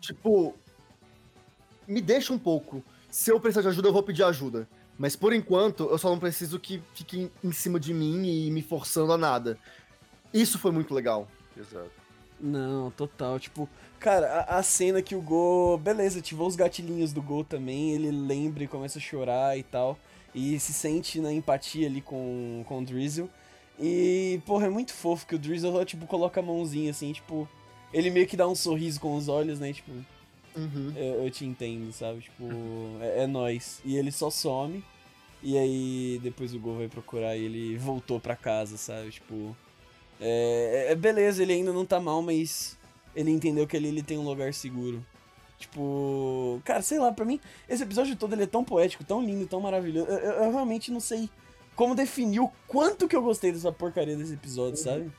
[0.00, 0.54] Tipo,
[1.86, 2.82] me deixa um pouco.
[3.10, 4.68] Se eu precisar de ajuda, eu vou pedir ajuda.
[4.98, 8.62] Mas por enquanto, eu só não preciso que fiquem em cima de mim e me
[8.62, 9.58] forçando a nada.
[10.34, 11.28] Isso foi muito legal.
[11.56, 11.90] Exato.
[12.40, 13.38] Não, total.
[13.38, 15.78] Tipo, cara, a, a cena que o Go.
[15.78, 17.92] Beleza, ativou os gatilhinhos do Go também.
[17.92, 19.98] Ele lembra e começa a chorar e tal.
[20.34, 23.30] E se sente na empatia ali com, com o Drizzle.
[23.80, 27.48] E, porra, é muito fofo que o Drizzle só, tipo, coloca a mãozinha assim, tipo.
[27.92, 29.72] Ele meio que dá um sorriso com os olhos, né?
[29.72, 29.92] Tipo,
[30.56, 30.92] Uhum.
[30.96, 32.20] eu, eu te entendo, sabe?
[32.20, 32.44] Tipo,
[33.00, 33.80] é, é nóis.
[33.84, 34.84] E ele só some.
[35.42, 39.10] E aí depois o Go vai procurar e ele voltou pra casa, sabe?
[39.10, 39.56] Tipo.
[40.20, 42.76] É, é- beleza, ele ainda não tá mal, mas
[43.14, 45.04] ele entendeu que ali ele tem um lugar seguro.
[45.58, 46.60] Tipo.
[46.64, 49.60] Cara, sei lá, pra mim, esse episódio todo ele é tão poético, tão lindo, tão
[49.60, 50.10] maravilhoso.
[50.10, 51.28] Eu, eu- eu realmente não sei
[51.78, 55.12] como definir o quanto que eu gostei dessa porcaria desse episódio, sabe?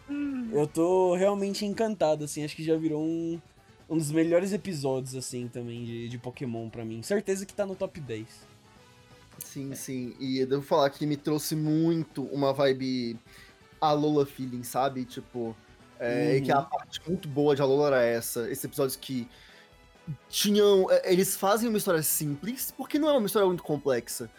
[0.52, 3.40] Eu tô realmente encantado, assim, acho que já virou um,
[3.90, 7.02] um dos melhores episódios, assim, também, de, de Pokémon pra mim.
[7.02, 8.28] Certeza que tá no top 10.
[9.42, 10.14] Sim, sim.
[10.20, 13.18] E eu devo falar que me trouxe muito uma vibe
[13.80, 15.06] Alola feeling, sabe?
[15.06, 15.56] Tipo,
[15.98, 16.44] é, Uhum.
[16.44, 18.52] que a parte muito boa de Alola era essa.
[18.52, 19.30] Esses episódios que
[20.28, 20.88] tinham.
[20.92, 24.30] é, Eles fazem uma história simples, porque não é uma história muito complexa.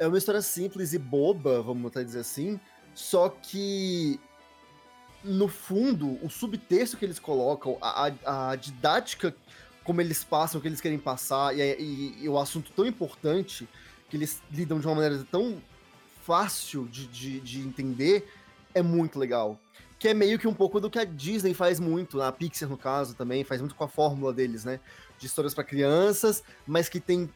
[0.00, 2.58] É uma história simples e boba, vamos até dizer assim.
[2.94, 4.18] Só que.
[5.22, 9.36] No fundo, o subtexto que eles colocam, a, a- didática
[9.84, 13.68] como eles passam, o que eles querem passar, e, e- e o assunto tão importante
[14.08, 15.60] que eles lidam de uma maneira tão
[16.24, 18.26] fácil de, de, de entender,
[18.74, 19.60] é muito legal.
[19.98, 22.78] Que é meio que um pouco do que a Disney faz muito, a Pixar no
[22.78, 24.80] caso também, faz muito com a fórmula deles, né?
[25.18, 27.28] De histórias para crianças, mas que tem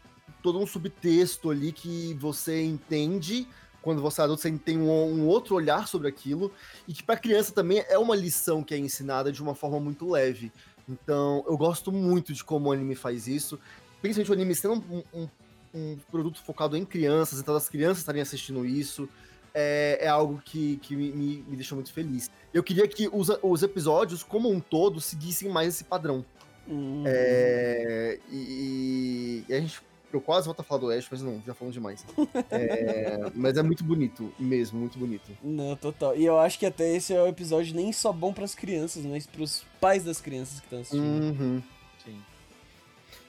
[0.44, 3.48] todo um subtexto ali que você entende
[3.80, 6.52] quando você é adulto, você tem um, um outro olhar sobre aquilo,
[6.86, 10.08] e que para criança também é uma lição que é ensinada de uma forma muito
[10.10, 10.52] leve.
[10.88, 13.58] Então, eu gosto muito de como o anime faz isso,
[14.00, 15.28] principalmente o anime sendo um, um-
[15.74, 19.08] um produto focado em crianças, então as crianças estarem assistindo isso,
[19.52, 22.30] é, é algo que, que me, me, me deixou muito feliz.
[22.52, 26.24] Eu queria que os, os episódios, como um todo, seguissem mais esse padrão.
[26.66, 27.04] Uhum.
[27.06, 29.80] É, e, e a gente.
[30.14, 32.06] Eu quase volto a falar do Ash, mas não, já falamos demais.
[32.50, 35.36] É, mas é muito bonito, mesmo, muito bonito.
[35.42, 36.16] Não, total.
[36.16, 39.26] E eu acho que até esse é o episódio nem só bom pras crianças, mas
[39.26, 41.02] pros pais das crianças que estão assistindo.
[41.02, 41.62] Uhum.
[42.04, 42.22] Sim.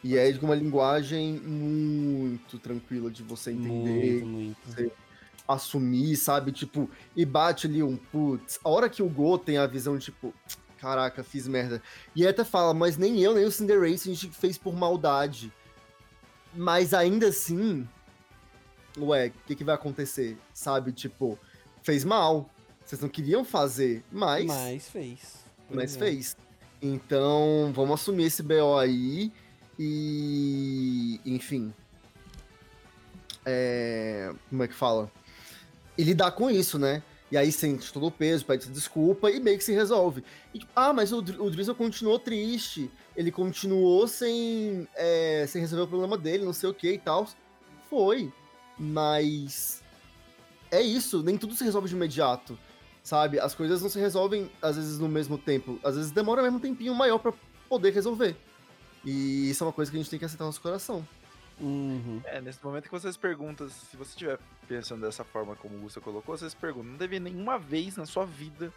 [0.04, 4.92] E é de uma linguagem muito tranquila de você entender, Muito, muito.
[5.48, 6.52] assumir, sabe?
[6.52, 8.60] Tipo, e bate ali um putz.
[8.64, 10.32] A hora que o Go tem a visão, tipo,
[10.78, 11.82] caraca, fiz merda.
[12.16, 15.52] E até fala, mas nem eu, nem o Cinderace a gente fez por maldade.
[16.56, 17.88] Mas ainda assim,
[18.98, 20.38] ué, o que, que vai acontecer?
[20.54, 20.92] Sabe?
[20.92, 21.38] Tipo,
[21.84, 22.50] fez mal.
[22.86, 25.20] Vocês não queriam fazer, mas, Mas fez.
[25.70, 26.00] Mas é.
[26.00, 26.38] fez.
[26.82, 29.32] Então, vamos assumir esse BO aí.
[29.78, 31.20] E.
[31.26, 31.74] Enfim.
[33.46, 35.12] É, como é que fala?
[35.98, 37.04] E lidar com isso, né?
[37.32, 40.24] E E aí sente todo o peso, pede desculpa e meio que se resolve.
[40.54, 45.84] E, tipo, ah, mas o, o Drizzle continuou triste, ele continuou sem, é, sem resolver
[45.84, 47.28] o problema dele, não sei o que e tal.
[47.90, 48.32] Foi.
[48.78, 49.84] Mas.
[50.72, 52.58] É isso, nem tudo se resolve de imediato.
[53.02, 53.40] Sabe?
[53.40, 55.80] As coisas não se resolvem, às vezes, no mesmo tempo.
[55.84, 57.34] Às vezes demora mesmo um tempinho maior para
[57.70, 58.36] poder resolver.
[59.06, 61.08] E isso é uma coisa que a gente tem que aceitar no nosso coração.
[61.60, 62.20] Uhum.
[62.26, 66.02] É, nesse momento que vocês perguntam, se você estiver pensando dessa forma como o Gusta
[66.02, 68.74] colocou, vocês perguntam, não teve nenhuma vez na sua vida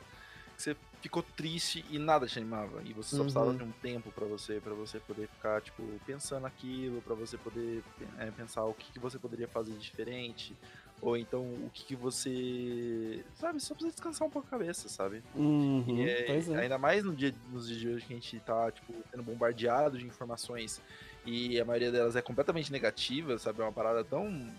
[0.57, 3.57] que você ficou triste e nada te animava e você só precisava Uhum.
[3.57, 7.83] de um tempo pra você para você poder ficar tipo pensando aquilo para você poder
[8.19, 10.57] é, pensar o que, que você poderia fazer de diferente
[11.01, 15.23] ou então o que, que você sabe só precisa descansar um pouco a cabeça sabe
[15.35, 15.85] Uhum.
[15.89, 16.57] e é- é.
[16.61, 19.97] ainda mais no dia, nos dias de hoje que a gente tá, tipo, sendo bombardeado
[19.97, 20.81] de informações
[21.25, 23.61] e a maioria delas é completamente negativa, sabe?
[23.61, 24.53] É uma parada tão,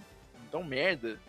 [0.51, 1.19] tão merda.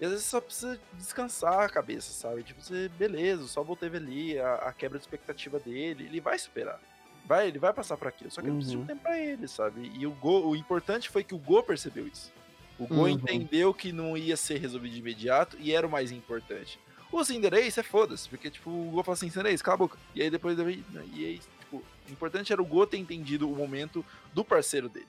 [0.00, 2.42] E às vezes só precisa descansar a cabeça, sabe?
[2.42, 6.38] Tipo, você, beleza, o Sol teve ali a, a quebra de expectativa dele, ele vai
[6.38, 6.78] superar.
[7.24, 8.86] Vai, ele vai passar por aquilo, só que ele precisa de um Uhum.
[8.86, 9.90] tempo pra ele, sabe?
[9.94, 12.32] E o Go, o importante foi que o Go percebeu isso.
[12.78, 13.08] O Go Uhum.
[13.08, 16.78] entendeu que não ia ser resolvido de imediato e era o mais importante.
[17.10, 19.98] O Cinderace é foda-se, porque, tipo, o Go fala assim, Cinderace, cala a boca.
[20.14, 24.04] E aí depois, e aí, tipo, o importante era o Go ter entendido o momento
[24.34, 25.08] do parceiro dele,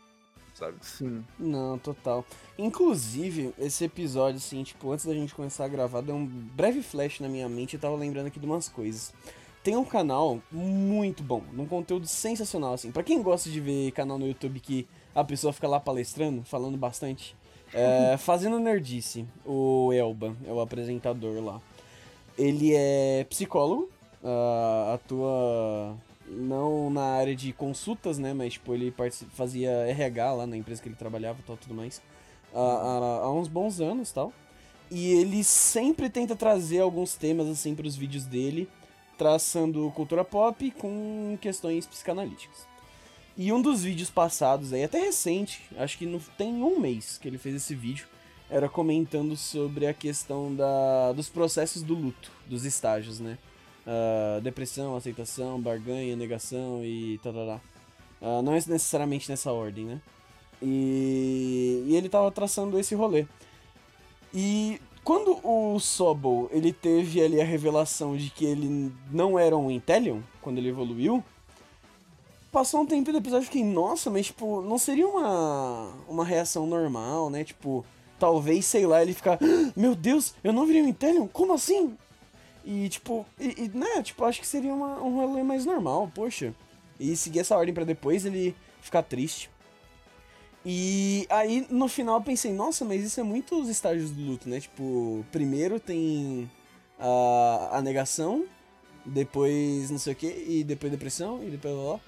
[0.58, 0.78] sabe?
[0.82, 1.24] Sim.
[1.40, 2.26] Não, total.
[2.58, 7.20] Inclusive, esse episódio, assim, tipo, antes da gente começar a gravar, deu um breve flash
[7.20, 9.14] na minha mente e eu tava lembrando aqui de umas coisas.
[9.64, 12.92] Tem um canal muito bom, num conteúdo sensacional, assim.
[12.92, 16.78] Pra quem gosta de ver canal no YouTube que a pessoa fica lá palestrando, falando
[16.78, 17.36] bastante,
[17.74, 21.62] é, Fazendo Nerdice, o Elba, é o apresentador lá.
[22.38, 23.90] Ele é psicólogo,
[24.24, 25.98] ah, atua
[26.28, 28.34] não na área de consultas, né?
[28.34, 28.94] Mas, tipo, ele
[29.34, 32.02] fazia RH lá na empresa que ele trabalhava e tal, tudo mais.
[32.54, 34.34] Há, há- há uns bons anos tal.
[34.90, 38.70] E ele sempre tenta trazer alguns temas, assim, pros vídeos dele,
[39.18, 42.66] traçando cultura pop com questões psicanalíticas.
[43.36, 47.28] E um dos vídeos passados aí, até recente, acho que não tem um mês que
[47.28, 48.08] ele fez esse vídeo,
[48.50, 53.38] era comentando sobre a questão da, dos processos do luto, dos estágios, né?
[53.88, 57.34] Ah, depressão, aceitação, barganha, negação e tal.
[57.34, 60.02] Uh, não é necessariamente nessa ordem, né?
[60.62, 63.26] E, e ele tava traçando esse rolê.
[64.34, 69.72] E quando o Sobol ele teve ali a revelação de que ele não era um
[69.72, 71.24] Intellion, quando ele evoluiu,
[72.52, 76.68] passou um tempo do episódio e fiquei, nossa, mas tipo, não seria uma, uma reação
[76.68, 77.46] normal, né?
[77.46, 77.86] Tipo,
[78.20, 81.28] talvez, sei lá, ele ficar, "Ah, meu Deus, eu não virei um Intellion?
[81.28, 81.96] Como assim?
[82.70, 86.54] E tipo, e, e, né, tipo, acho que seria uma, um rolê mais normal, poxa.
[87.00, 89.50] E seguir essa ordem pra depois ele ficar triste.
[90.66, 94.60] E aí no final pensei, nossa, mas isso é muito os estágios do luto, né?
[94.60, 96.52] Tipo, primeiro tem
[97.00, 98.46] a, a negação,
[99.06, 102.02] depois não sei o que, e depois depressão, e depois lá.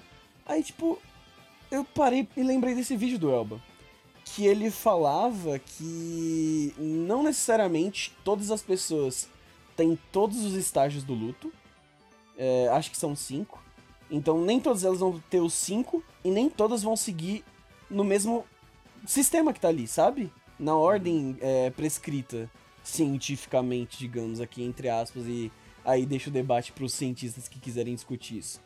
[0.44, 0.98] Aí, tipo,
[1.70, 3.58] eu parei e lembrei desse vídeo do Elba.
[4.26, 9.26] Que ele falava que não necessariamente todas as pessoas
[9.80, 11.50] têm todos os estágios do luto.
[12.36, 13.62] É, acho que são cinco.
[14.10, 17.42] Então nem todas elas vão ter os cinco e nem todas vão seguir
[17.88, 18.44] no mesmo
[19.06, 20.30] sistema que tá ali, sabe?
[20.58, 22.50] Na ordem é, prescrita
[22.84, 25.50] cientificamente, digamos aqui, entre aspas, e
[25.82, 28.60] aí deixa o debate pros cientistas que quiserem discutir isso.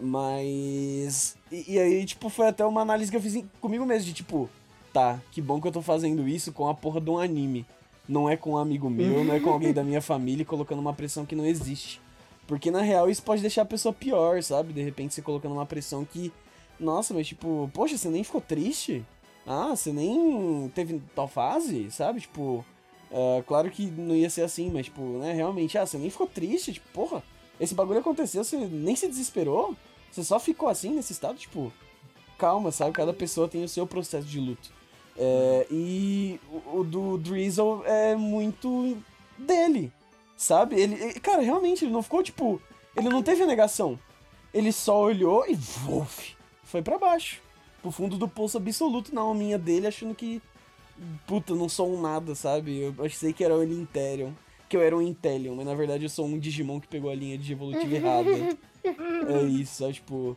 [0.00, 1.36] Mas.
[1.52, 4.48] E, e aí, tipo, foi até uma análise que eu fiz comigo mesmo, de tipo,
[4.92, 7.66] tá, que bom que eu tô fazendo isso com a porra de um anime.
[8.08, 10.92] Não é com um amigo meu, não é com alguém da minha família colocando uma
[10.92, 12.00] pressão que não existe.
[12.46, 14.72] Porque na real isso pode deixar a pessoa pior, sabe?
[14.72, 16.32] De repente você colocando uma pressão que.
[16.78, 19.04] Nossa, mas tipo, poxa, você nem ficou triste?
[19.46, 22.20] Ah, você nem teve tal fase, sabe?
[22.20, 22.64] Tipo.
[23.12, 26.26] ah, claro que não ia ser assim, mas, tipo, né, realmente, ah, você nem ficou
[26.26, 27.22] triste, tipo, porra,
[27.58, 29.74] esse bagulho aconteceu, você nem se desesperou?
[30.10, 31.72] Você só ficou assim nesse estado, tipo,
[32.38, 32.92] calma, sabe?
[32.92, 34.72] Cada pessoa tem o seu processo de luto.
[35.16, 38.96] É, e o, o do Drizzle é muito
[39.38, 39.92] dele,
[40.36, 40.76] sabe?
[40.80, 42.60] Ele, cara, realmente, ele não ficou, tipo,
[42.96, 43.98] ele não teve a negação.
[44.52, 46.34] Ele só olhou e, vuf,
[46.64, 47.40] foi pra baixo.
[47.82, 50.40] Pro fundo do poço absoluto na alminha dele, achando que,
[51.26, 52.80] puta, não sou um nada, sabe?
[52.80, 54.30] Eu achei que era o Interion,
[54.68, 57.14] que eu era um Intellion, mas na verdade eu sou um Digimon que pegou a
[57.14, 58.30] linha de evolutivo errada.
[58.84, 59.94] É isso, sabe?
[59.94, 60.36] Tipo.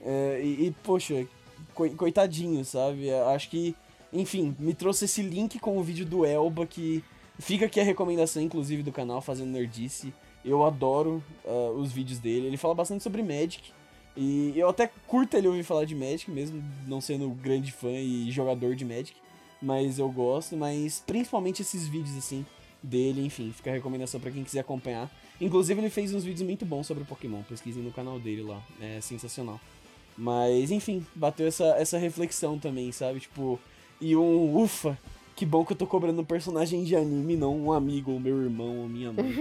[0.00, 1.26] é, e, e, poxa,
[1.74, 3.10] coi- coitadinho, sabe?
[3.12, 3.74] Acho que,
[4.12, 7.04] enfim, me trouxe esse link com o vídeo do Elba, que
[7.38, 10.12] fica aqui a recomendação, inclusive, do canal Fazendo Nerdice.
[10.44, 12.46] Eu adoro ah, os vídeos dele.
[12.46, 13.72] Ele fala bastante sobre Magic.
[14.16, 18.30] E eu até curto ele ouvir falar de Magic, mesmo não sendo grande fã e
[18.30, 19.14] jogador de Magic.
[19.60, 22.44] Mas eu gosto, mas principalmente esses vídeos, assim,
[22.82, 25.10] dele, enfim, fica a recomendação pra quem quiser acompanhar.
[25.40, 29.00] Inclusive, ele fez uns vídeos muito bons sobre Pokémon, pesquisem no canal dele lá, é
[29.00, 29.60] sensacional.
[30.16, 33.20] Mas, enfim, bateu essa, essa reflexão também, sabe?
[33.20, 33.58] Tipo,
[34.00, 34.98] e um ufa,
[35.34, 38.42] que bom que eu tô cobrando um personagem de anime, não um amigo, ou meu
[38.42, 39.34] irmão, ou minha mãe.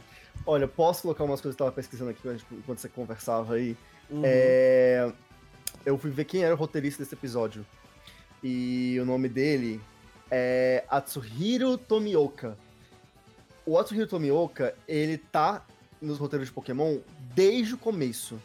[0.46, 2.20] Olha, posso colocar umas coisas que eu tava pesquisando aqui
[2.52, 3.76] enquanto você conversava aí?
[4.10, 4.22] Uhum.
[4.24, 5.12] É...
[5.84, 7.64] Eu fui ver quem era o roteirista desse episódio.
[8.42, 9.80] E o nome dele
[10.30, 12.58] é Atsuhiro Tomioka.
[13.64, 15.64] O Atsuhiro Tomioka, ele tá
[16.00, 16.98] nos roteiros de Pokémon
[17.34, 18.38] desde o começo.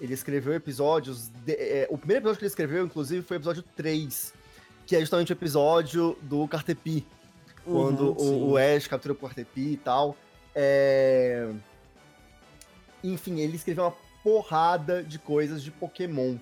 [0.00, 1.28] Ele escreveu episódios.
[1.44, 1.52] De...
[1.52, 4.34] É, o primeiro episódio que ele escreveu, inclusive, foi o episódio 3,
[4.88, 7.04] que é justamente o episódio do Cartepi.
[7.62, 10.16] Quando Uhum, o, o Ash captura o Cartepi e tal.
[10.54, 11.52] É...
[13.04, 16.36] Enfim, ele escreveu uma porrada de coisas de Pokémon.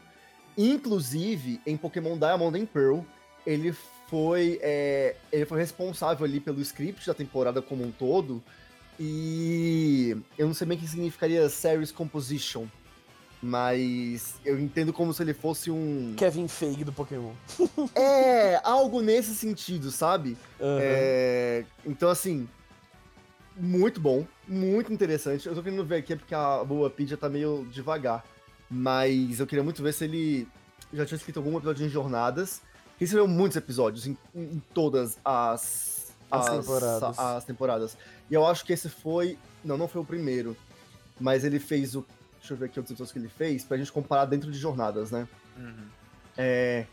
[0.56, 3.00] Inclusive, em Pokémon Diamond and Pearl,
[3.44, 3.74] ele
[4.08, 8.40] foi, é, ele foi responsável ali pelo script da temporada como um todo.
[8.98, 12.66] E eu não sei bem o que significaria Series Composition.
[13.42, 16.14] Mas eu entendo como se ele fosse um.
[16.16, 17.32] Kevin Feige do Pokémon.
[17.94, 20.36] É, algo nesse sentido, sabe?
[20.60, 20.78] Aham.
[20.80, 22.48] É, então, assim,
[23.56, 25.46] muito bom, muito interessante.
[25.46, 28.24] Eu tô querendo ver aqui porque a Wikipedia tá meio devagar.
[28.70, 30.48] Mas eu queria muito ver se ele
[30.92, 32.60] já tinha escrito algum episódio em Jornadas.
[33.00, 37.18] Escreveu muitos episódios em, em todas as, As temporadas.
[37.18, 37.98] as temporadas.
[38.30, 39.38] E eu acho que esse foi.
[39.64, 40.56] Não, não foi o primeiro.
[41.20, 42.04] Mas ele fez o.
[42.46, 45.10] Deixa eu ver aqui outros episódios que ele fez, pra gente comparar dentro de Jornadas,
[45.10, 45.26] né?
[45.58, 45.88] Uhum.
[46.38, 46.86] É,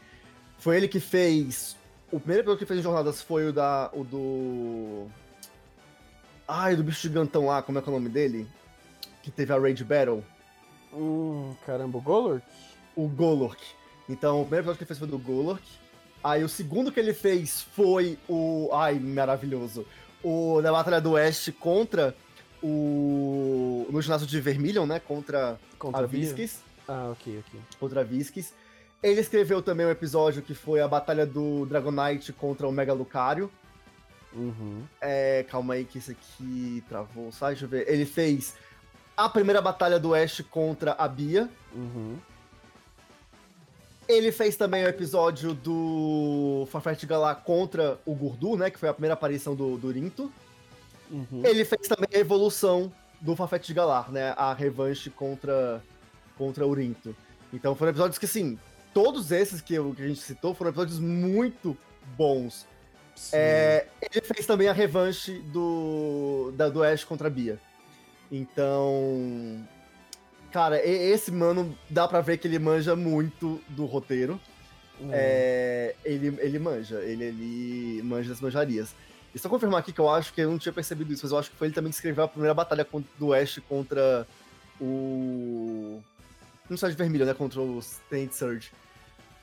[0.58, 1.78] foi ele que fez.
[2.12, 3.92] O primeiro episódio que fez em Jornadas foi o da.
[3.94, 5.08] O do.
[6.48, 8.48] Ai, do bicho gigantão lá, como é que é o nome dele?
[9.22, 10.24] Que teve a Rage Battle.
[10.92, 12.44] Hum, caramba, o Golurk?
[12.96, 13.62] O Golurk.
[14.10, 15.64] Então, o primeiro episódio que ele fez foi do Golurk.
[16.24, 18.72] Aí o segundo que ele fez foi o.
[18.74, 19.86] Ai, maravilhoso.
[20.24, 22.16] O da Batalha do Oeste contra
[22.64, 23.88] o.
[23.92, 25.00] No ginásio de Vermilion, né?
[25.00, 26.22] Contra Contra a Bia?
[26.22, 26.62] Visquis.
[26.88, 27.60] Ah, ok, ok.
[27.80, 28.54] contra Visquis.
[29.02, 33.52] Ele escreveu também um episódio que foi a batalha do Dragonite contra o Mega Lucario.
[34.32, 34.84] Uhum.
[35.02, 37.88] É, calma aí que isso aqui travou, sai, deixa eu ver.
[37.88, 38.56] Ele fez
[39.16, 41.50] a primeira batalha do Ash contra a Bia.
[41.74, 42.18] Uhum.
[44.08, 48.70] Ele fez também o episódio do Farfetch Galar contra o Gurdu, né?
[48.70, 50.32] Que foi a primeira aparição do, do Rinto.
[51.12, 51.42] Uhum.
[51.46, 52.92] Ele fez também a evolução
[53.22, 54.34] do Farfetch Galar, né?
[54.36, 55.82] A revanche contra,
[56.38, 57.16] contra o Rinto.
[57.54, 58.58] Então foram episódios que, assim,
[58.94, 61.78] todos esses que, eu- que a gente citou foram episódios muito
[62.18, 62.68] bons.
[63.32, 67.60] É, ele fez também a revanche do, da, do Ash contra a Bia.
[68.32, 69.64] Então.
[70.52, 74.40] Cara, esse mano dá pra ver que ele manja muito do roteiro.
[75.12, 78.96] É, ele, ele manja, ele, ele manja das manjarias.
[79.34, 81.38] E só confirmar aqui que eu acho que eu não tinha percebido isso, mas eu
[81.40, 84.28] acho que foi ele também que escreveu a primeira batalha do Ash contra
[84.80, 86.02] o.
[86.70, 87.34] Não só de vermelho, né?
[87.34, 88.72] Contra o Saint Surge.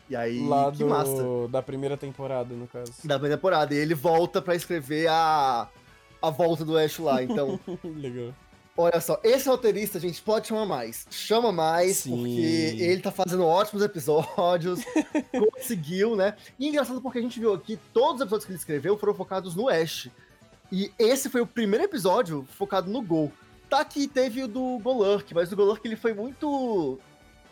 [0.09, 1.23] E aí, Lá que do, massa.
[1.51, 2.93] da primeira temporada, no caso.
[3.05, 3.75] Da primeira temporada.
[3.75, 5.69] E ele volta pra escrever a.
[6.23, 7.23] A volta do Ash lá.
[7.23, 8.35] Então, Legal.
[8.77, 11.07] Olha só, esse roteirista, gente, pode chamar mais.
[11.11, 12.11] Chama mais, Sim.
[12.11, 14.81] porque ele tá fazendo ótimos episódios.
[15.61, 16.35] conseguiu, né?
[16.59, 19.55] E engraçado porque a gente viu aqui, todos os episódios que ele escreveu foram focados
[19.55, 20.09] no Ash.
[20.73, 23.31] E esse foi o primeiro episódio focado no Gol.
[23.69, 26.99] Tá que teve o do Golurk, mas o Golurk ele foi muito.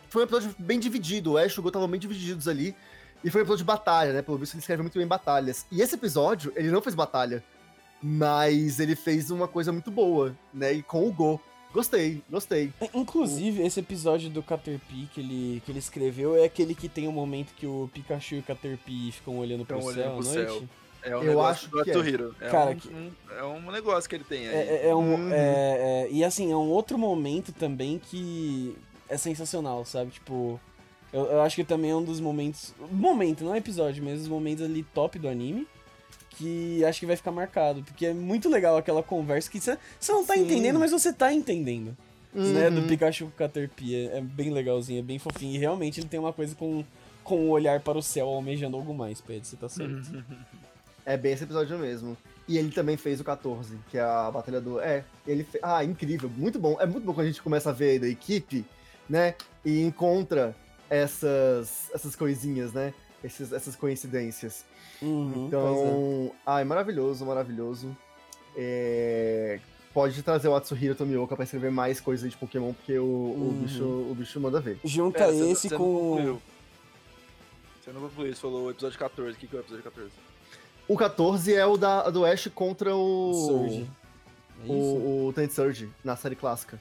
[0.08, 1.32] Foi um episódio bem dividido.
[1.32, 2.74] O Ash e o Gol estavam bem divididos ali.
[3.22, 4.22] E foi um episódio de batalha, né?
[4.22, 5.66] Pelo visto ele escreve muito bem batalhas.
[5.70, 7.42] E esse episódio, ele não fez batalha.
[8.02, 10.72] Mas ele fez uma coisa muito boa, né?
[10.72, 11.40] E com o Go.
[11.72, 12.72] Gostei, gostei.
[12.80, 17.06] É, Inclusive, esse episódio do Caterpie que ele, que ele escreveu é aquele que tem
[17.06, 20.22] um momento que o Pikachu e o Caterpie ficam olhando pro Ficam céu olhando à
[20.22, 20.50] pro noite.
[20.52, 20.68] céu.
[21.02, 21.94] É um Eu negócio acho do que é.
[21.94, 22.34] Atsuhiro.
[22.40, 24.54] É, Cara, um, que- um- é um negócio que ele tem aí.
[24.54, 25.32] É, é- é um, Uhum.
[25.32, 28.74] é- é- e assim, é um outro momento também que
[29.08, 30.10] é sensacional, sabe?
[30.10, 30.58] Tipo,
[31.12, 32.74] eu, eu acho que também é um dos momentos.
[32.90, 35.66] Momento, não é episódio, mas os momentos ali top do anime.
[36.30, 37.82] Que acho que vai ficar marcado.
[37.82, 39.76] Porque é muito legal aquela conversa que você
[40.08, 40.40] não tá Sim.
[40.42, 41.96] entendendo, mas você tá entendendo.
[42.32, 42.70] Né?
[42.70, 42.86] Do Uhum.
[42.86, 43.94] Pikachu com Caterpie.
[43.94, 45.54] É, é bem legalzinho, é bem fofinho.
[45.54, 46.84] E realmente ele tem uma coisa com,
[47.24, 49.44] com o olhar para o céu, almejando algo mais, Pedro.
[49.46, 50.24] Você tá certo.
[51.04, 52.16] É bem esse episódio mesmo.
[52.46, 54.78] E ele também fez o 14, que é a batalha do.
[54.80, 55.58] É, ele fe...
[55.62, 56.76] Ah, incrível, muito bom.
[56.80, 58.64] É muito bom quando a gente começa a ver da equipe,
[59.08, 59.34] né?
[59.64, 60.54] E encontra
[60.88, 62.94] essas, essas coisinhas, né?
[63.22, 64.64] Esses, essas coincidências.
[65.02, 65.46] Uhum, pois é.
[65.46, 66.32] Então.
[66.46, 67.96] Ai, maravilhoso, maravilhoso.
[68.56, 69.60] É,
[69.94, 73.62] Pode trazer o Atsuhiro Tomioka pra escrever mais coisas de Pokémon, porque o, o, Uhum.
[73.62, 74.78] bicho, o bicho manda ver.
[74.84, 76.38] Junta você- esse você com.
[77.80, 79.32] Você não concluiu, você falou o episódio 14.
[79.32, 80.10] O que, que é o episódio 14?
[80.86, 83.32] O 14 é o da, do Ash contra o.
[83.46, 83.90] Surge.
[84.60, 84.72] É isso?
[84.72, 86.78] O, o Tenth Surge, na série clássica.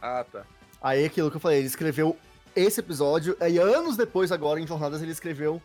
[0.00, 0.44] Ah, tá.
[0.80, 2.16] Aí aquilo que eu falei, ele escreveu
[2.56, 5.60] esse episódio, e anos depois, agora, em Jornadas, ele escreveu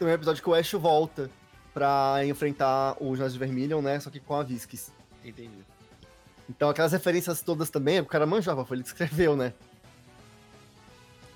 [0.00, 1.30] um episódio que o Ash volta
[1.72, 3.98] pra enfrentar o Ginásio de Vermilion, né?
[4.00, 4.92] Só que com a Visquis.
[5.24, 5.58] Entendi.
[6.48, 9.52] Então aquelas referências todas também, o cara manjava, foi ele que escreveu, né?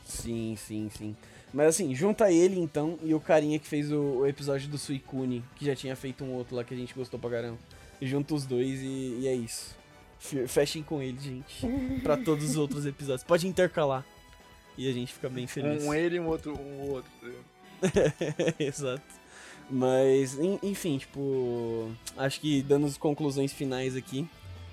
[0.04, 1.16] Sim, sim, sim.
[1.52, 5.42] Mas assim, junta ele então e o carinha que fez o, o episódio do Suicune,
[5.56, 7.59] que já tinha feito um outro lá que a gente gostou pra caramba.
[8.00, 9.76] Junta os dois e, e é isso.
[10.18, 11.66] Fe- Fechem com ele, gente.
[12.02, 13.24] pra todos os outros episódios.
[13.24, 14.04] Pode intercalar.
[14.76, 15.82] E a gente fica bem feliz.
[15.82, 16.54] Um ele e um outro.
[16.59, 17.11] Um outro.
[18.58, 19.02] Exato.
[19.70, 21.90] Mas, en- enfim, tipo.
[22.16, 24.26] Acho que dando as conclusões finais aqui.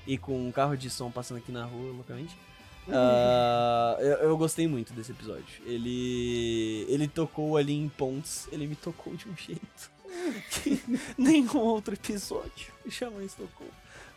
[0.07, 2.35] E com um carro de som passando aqui na rua, loucamente.
[2.89, 5.43] ah, eu, eu gostei muito desse episódio.
[5.65, 6.85] Ele.
[6.87, 8.47] Ele tocou ali em pontos.
[8.51, 9.95] Ele me tocou de um jeito.
[10.63, 10.81] Que
[11.17, 13.67] nenhum outro episódio jamais tocou.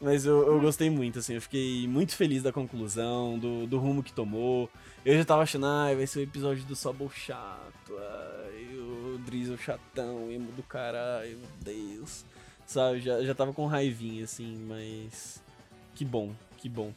[0.00, 4.00] Mas eu, eu gostei muito, assim, eu fiquei muito feliz da conclusão, do, do rumo
[4.00, 4.70] que tomou.
[5.04, 8.47] Eu já tava achando, ah, vai ser o episódio do Sobol chato, o
[9.28, 12.24] Drizzle chatão, emo do caralho, meu Deus.
[12.66, 15.42] Sabe, já, já tava com raivinha, assim, mas.
[15.94, 16.92] Que bom, que bom.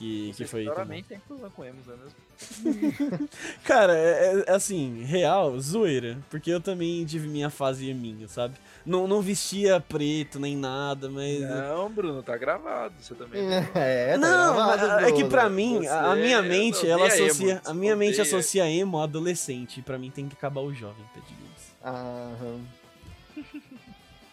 [0.00, 0.64] Que, que foi.
[0.64, 3.28] Claramente tem problema com emos, não é mesmo?
[3.64, 6.16] Cara, é, é, assim, real, zoeira.
[6.30, 8.54] Porque eu também tive minha fase eminho, sabe?
[8.84, 11.40] Não, não vestia preto nem nada, mas.
[11.40, 12.94] Não, Bruno, tá gravado.
[12.98, 13.42] Você também.
[13.74, 17.62] É, tá não, gravado, mas é que pra mim, a minha mente, ela emo, associa.
[17.64, 19.80] A minha mente associa emo a adolescente.
[19.80, 21.49] E pra mim tem que acabar o jovem, Pet Games.
[21.84, 22.60] Aham.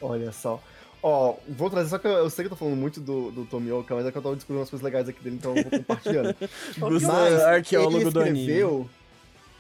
[0.02, 0.62] Olha só.
[1.02, 3.46] Ó, vou trazer, só que eu, eu sei que eu tô falando muito do, do
[3.46, 5.72] Tomioka, mas é que eu tava descobrindo umas coisas legais aqui dele, então eu vou
[5.72, 6.36] compartilhando.
[6.78, 8.40] Gusto Mas é arqueólogo ele do anime.
[8.40, 8.90] escreveu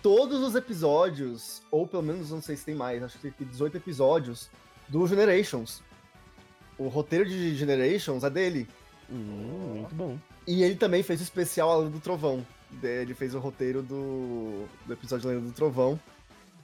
[0.01, 3.77] todos os episódios, ou pelo menos não sei se tem mais, acho que tem 18
[3.77, 4.49] episódios,
[4.87, 5.83] do Generations.
[6.77, 8.67] O roteiro de Generations é dele.
[9.09, 10.17] Hum, muito bom.
[10.47, 12.45] E ele também fez o especial A Lenda do Trovão.
[12.81, 15.99] Ele fez o roteiro do, do episódio da Lenda do Trovão,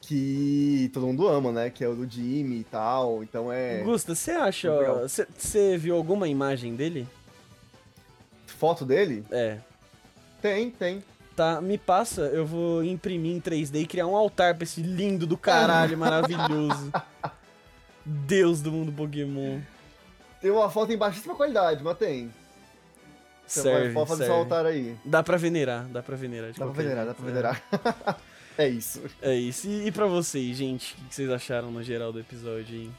[0.06, 1.70] que todo mundo ama, né?
[1.70, 3.24] Que é o do Jimmy e tal.
[3.24, 3.80] Então é.
[3.80, 4.70] Gusta, você acha.
[5.08, 7.08] Você viu alguma imagem dele?
[8.45, 9.26] Foto dele?
[9.32, 9.58] É.
[10.41, 11.04] Tem, tem.
[11.36, 15.26] Tá, me passa, eu vou imprimir em 3D e criar um altar pra esse lindo
[15.26, 16.91] do caralho maravilhoso.
[18.06, 19.60] Deus do mundo Pokémon.
[20.41, 22.32] Tem uma foto em baixíssima qualidade, mas tem.
[23.47, 24.39] Você Serve, pode fazer serve.
[24.39, 24.95] altar aí.
[25.04, 26.51] Dá pra venerar, dá pra venerar.
[26.51, 27.64] Dá pra venerar, dá pra venerar.
[28.58, 29.01] É isso.
[29.22, 29.68] É, isso.
[29.68, 32.91] E, e pra vocês, gente, o que vocês acharam no geral do episódio aí?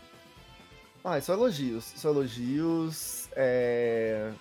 [1.05, 1.84] Ah, só elogios.
[1.96, 3.28] Só elogios.
[3.36, 4.32] É...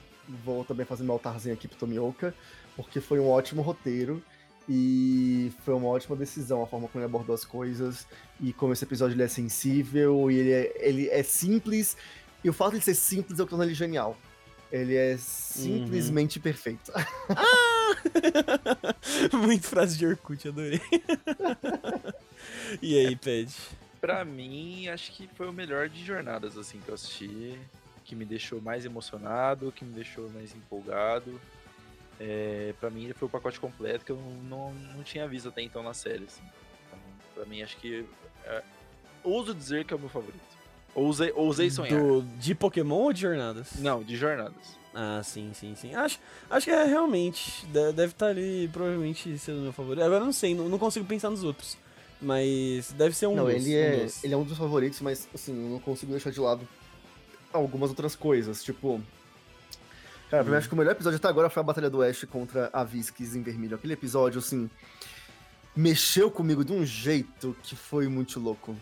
[0.46, 2.34] Vou também fazer meu altarzinho aqui pro Tomioka,
[2.78, 4.24] porque foi um ótimo roteiro
[4.70, 8.08] e foi uma ótima decisão a forma como ele abordou as coisas
[8.40, 11.98] e como esse episódio ele é sensível e ele é, ele é simples.
[12.42, 14.18] E o fato de ser simples é o que torna ele genial.
[14.74, 16.92] Ele é simplesmente perfeito.
[19.32, 20.82] Muito frase de Orkut, adorei.
[22.82, 23.54] e aí, Ped?
[24.02, 27.56] Pra mim, acho que foi o melhor de jornadas, assim, que eu assisti.
[28.04, 31.40] Que me deixou mais emocionado, que me deixou mais empolgado.
[32.20, 34.18] É, pra mim, ele foi o pacote completo que eu
[34.50, 36.42] não, não tinha visto até então na série, assim.
[36.88, 37.00] Então,
[37.36, 38.08] pra mim, acho que.
[38.44, 38.64] É,
[39.24, 40.63] ouso dizer que é o meu favorito.
[40.96, 42.00] Ousei, ousei sonhar.
[42.00, 43.68] Do, de Pokémon ou de jornadas?
[43.80, 44.54] Não, de jornadas.
[44.94, 45.96] Ah, sim, sim, sim.
[45.96, 46.20] Acho,
[46.50, 47.66] acho que é realmente.
[47.66, 50.04] de- Deve estar ali, provavelmente, sendo meu favorito.
[50.04, 51.76] Agora eu não sei, não, não consigo pensar nos outros.
[52.22, 54.24] Mas deve ser um não, dos, ele um é, dos.
[54.24, 56.66] ele é um dos favoritos, mas assim, eu não consigo deixar de lado
[57.52, 59.02] algumas outras coisas, tipo.
[60.30, 60.58] Cara, pra mim, Hum.
[60.60, 63.36] acho que o melhor episódio até agora foi a Batalha do Ash contra a Visquis
[63.36, 63.76] em vermelho.
[63.76, 64.70] Aquele episódio, assim,
[65.76, 68.76] mexeu comigo de um jeito que foi muito louco.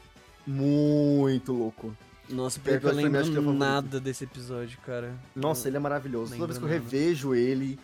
[0.45, 1.95] Muito louco.
[2.29, 5.13] Nossa, pior que eu é lembro nada desse episódio, cara.
[5.35, 6.33] Nossa, Eu- ele é maravilhoso.
[6.33, 6.95] Toda vez que eu lembro nada.
[6.97, 7.77] revejo ele.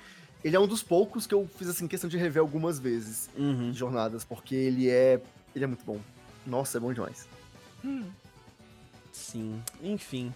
[0.43, 3.73] Ele é um dos poucos que eu fiz assim questão de rever algumas vezes Uhum.
[3.73, 5.21] jornadas, porque ele é.
[5.55, 5.99] Ele é muito bom.
[6.45, 7.27] Nossa, é bom demais.
[9.11, 10.33] Sim, enfim.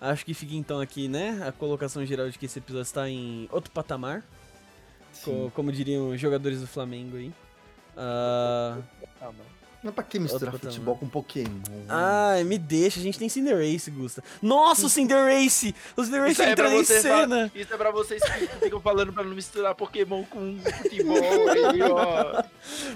[0.00, 1.46] Acho que fica então aqui, né?
[1.46, 4.24] A colocação geral de que esse episódio está em outro patamar.
[5.24, 7.32] co- como diriam os jogadores do Flamengo aí.
[7.96, 8.78] Ah,
[9.20, 9.30] Ah.
[9.84, 11.48] Mas pra que misturar Outro futebol com Pokémon?
[11.88, 14.22] ai, me deixa, a gente tem Cinderace, Gusta.
[14.40, 15.74] Nossa, o Cinderace!
[15.96, 17.52] O Cinderace Isso é pra entrando em cena!
[17.54, 22.42] Isso é pra vocês que ficam falando pra não misturar Pokémon com futebol aí, ó.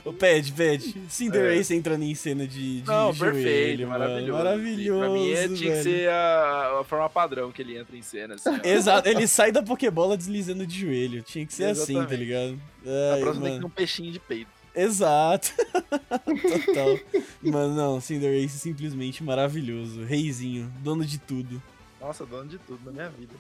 [0.09, 0.95] Ô, pede, pede.
[1.09, 2.95] Cinderace entrando em cena de, de É.
[2.95, 3.99] Não, joelho, perfeito, mano.
[3.99, 4.33] maravilhoso.
[4.45, 8.03] Maravilhoso, Pra mim é, tinha que ser a, a forma padrão que ele entra em
[8.03, 8.35] cena.
[8.35, 8.51] Assim.
[8.63, 11.23] Exato, ele sai da Pokébola deslizando de joelho.
[11.23, 12.17] Tinha que ser assim, tá Exatamente.
[12.25, 12.61] ligado?
[12.87, 13.61] A Ai, próxima tem que mano.
[13.61, 14.56] ter um peixinho de peito.
[14.77, 15.53] Exato.
[16.67, 16.99] Total.
[17.43, 20.05] Mano, não, Cinderace simplesmente maravilhoso.
[20.05, 21.63] Reizinho, dono de tudo.
[22.01, 23.33] Nossa, dono de tudo na minha vida.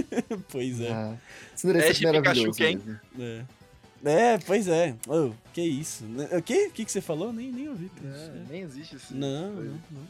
[0.52, 0.92] pois é.
[0.92, 1.16] Ah,
[1.56, 2.52] Cinderace Ash é maravilhoso.
[2.52, 2.76] Pikachu, quem?
[2.76, 3.00] mesmo.
[3.18, 3.44] É.
[4.04, 4.94] É, pois é.
[5.08, 6.04] Oh, que isso?
[6.04, 6.66] Né, O que?
[6.66, 7.32] O que, que você falou?
[7.32, 7.88] Nem, nem ouvi.
[7.88, 8.14] cara.
[8.16, 9.14] É, nem existe esse.
[9.14, 9.70] Não, coisa.
[9.70, 10.00] não,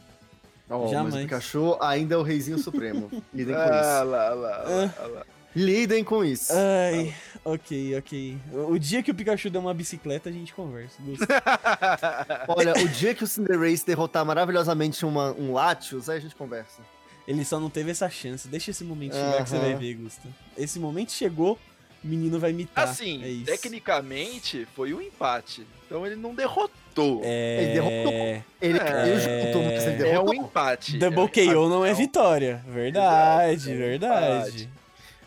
[0.69, 0.77] não.
[0.77, 1.13] Ó, mas Jamais.
[1.15, 3.09] o Pikachu ainda é o reizinho supremo.
[3.33, 4.09] Lidem com Ah, isso.
[4.09, 5.07] lá, lá, lá, Ah.
[5.07, 5.25] lá.
[5.55, 6.51] Lidem com isso.
[6.53, 7.13] Ai,
[7.45, 8.37] ok, ok.
[8.69, 10.97] O dia que o Pikachu der uma bicicleta, a gente conversa.
[12.47, 16.81] Olha, o dia que o Cinderace derrotar maravilhosamente uma, um Latios, aí a gente conversa.
[17.27, 18.47] Ele só não teve essa chance.
[18.47, 20.27] Deixa esse momento chegar que você vai ver, Gusta.
[20.57, 21.57] Esse momento chegou,
[22.03, 22.83] o menino vai imitar.
[22.89, 23.45] Assim, é isso.
[23.45, 25.65] tecnicamente foi um empate.
[25.85, 27.21] Então ele não derrotou.
[27.23, 27.63] É...
[27.63, 28.43] Ele derrotou.
[28.61, 30.29] Ele caiu junto, mas ele É derrotou.
[30.31, 30.97] um empate.
[30.97, 32.63] Double é um KO não é vitória.
[32.67, 34.69] Verdade, Exato, é um verdade.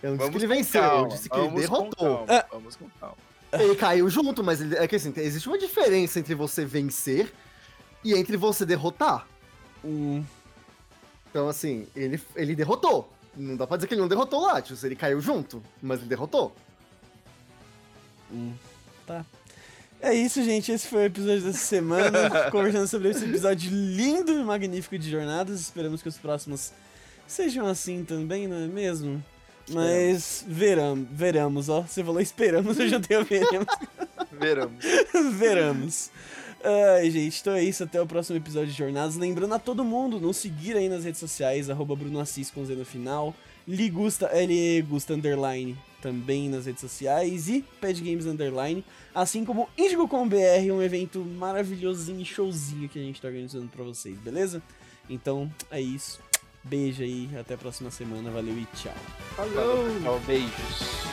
[0.07, 2.26] Eu não disse Vamos que ele venceu, eu calma, disse que ele derrotou.
[2.26, 3.16] calma, Vamos com calma.
[3.52, 7.32] Ele caiu junto, mas ele- é que assim, existe uma diferença entre você vencer
[8.04, 9.26] e entre você derrotar.
[9.84, 10.22] Hum,
[11.30, 13.11] Então, assim, ele, ele derrotou.
[13.36, 16.09] Não dá pra dizer que ele não derrotou o Latios, ele caiu junto, mas ele
[16.09, 16.54] derrotou.
[18.32, 18.52] hum,
[19.07, 19.24] tá.
[20.00, 20.70] É isso, gente.
[20.72, 22.50] Esse foi o episódio dessa semana.
[22.50, 25.61] conversando sobre esse episódio lindo e magnífico de Jornadas.
[25.61, 26.72] Esperamos que os próximos
[27.26, 29.22] sejam assim também, não é mesmo?
[29.71, 31.83] Mas veramos, veramos, ó.
[31.83, 33.67] Você falou esperamos, eu já tenho veremos.
[34.39, 34.85] Veramos.
[35.39, 36.11] veramos.
[36.62, 37.83] Ai, gente, então é isso.
[37.85, 39.17] Até o próximo episódio de Jornadas.
[39.17, 42.75] Lembrando a todo mundo, nos seguir aí nas redes sociais, arroba Bruno Assis com Z
[42.75, 43.35] no final.
[43.67, 44.31] Ligusta,
[44.87, 47.49] Gusta Underline também nas redes sociais.
[47.49, 48.85] E Pad Games Underline.
[49.14, 53.83] Assim como Indigo com BR, um evento maravilhosinho showzinho que a gente tá organizando pra
[53.83, 54.62] vocês, beleza?
[55.09, 56.21] Então é isso.
[56.69, 58.31] Beijo aí, até a próxima semana.
[58.31, 58.93] Valeu e tchau.
[59.37, 60.21] Falou.
[60.27, 61.07] Beijos.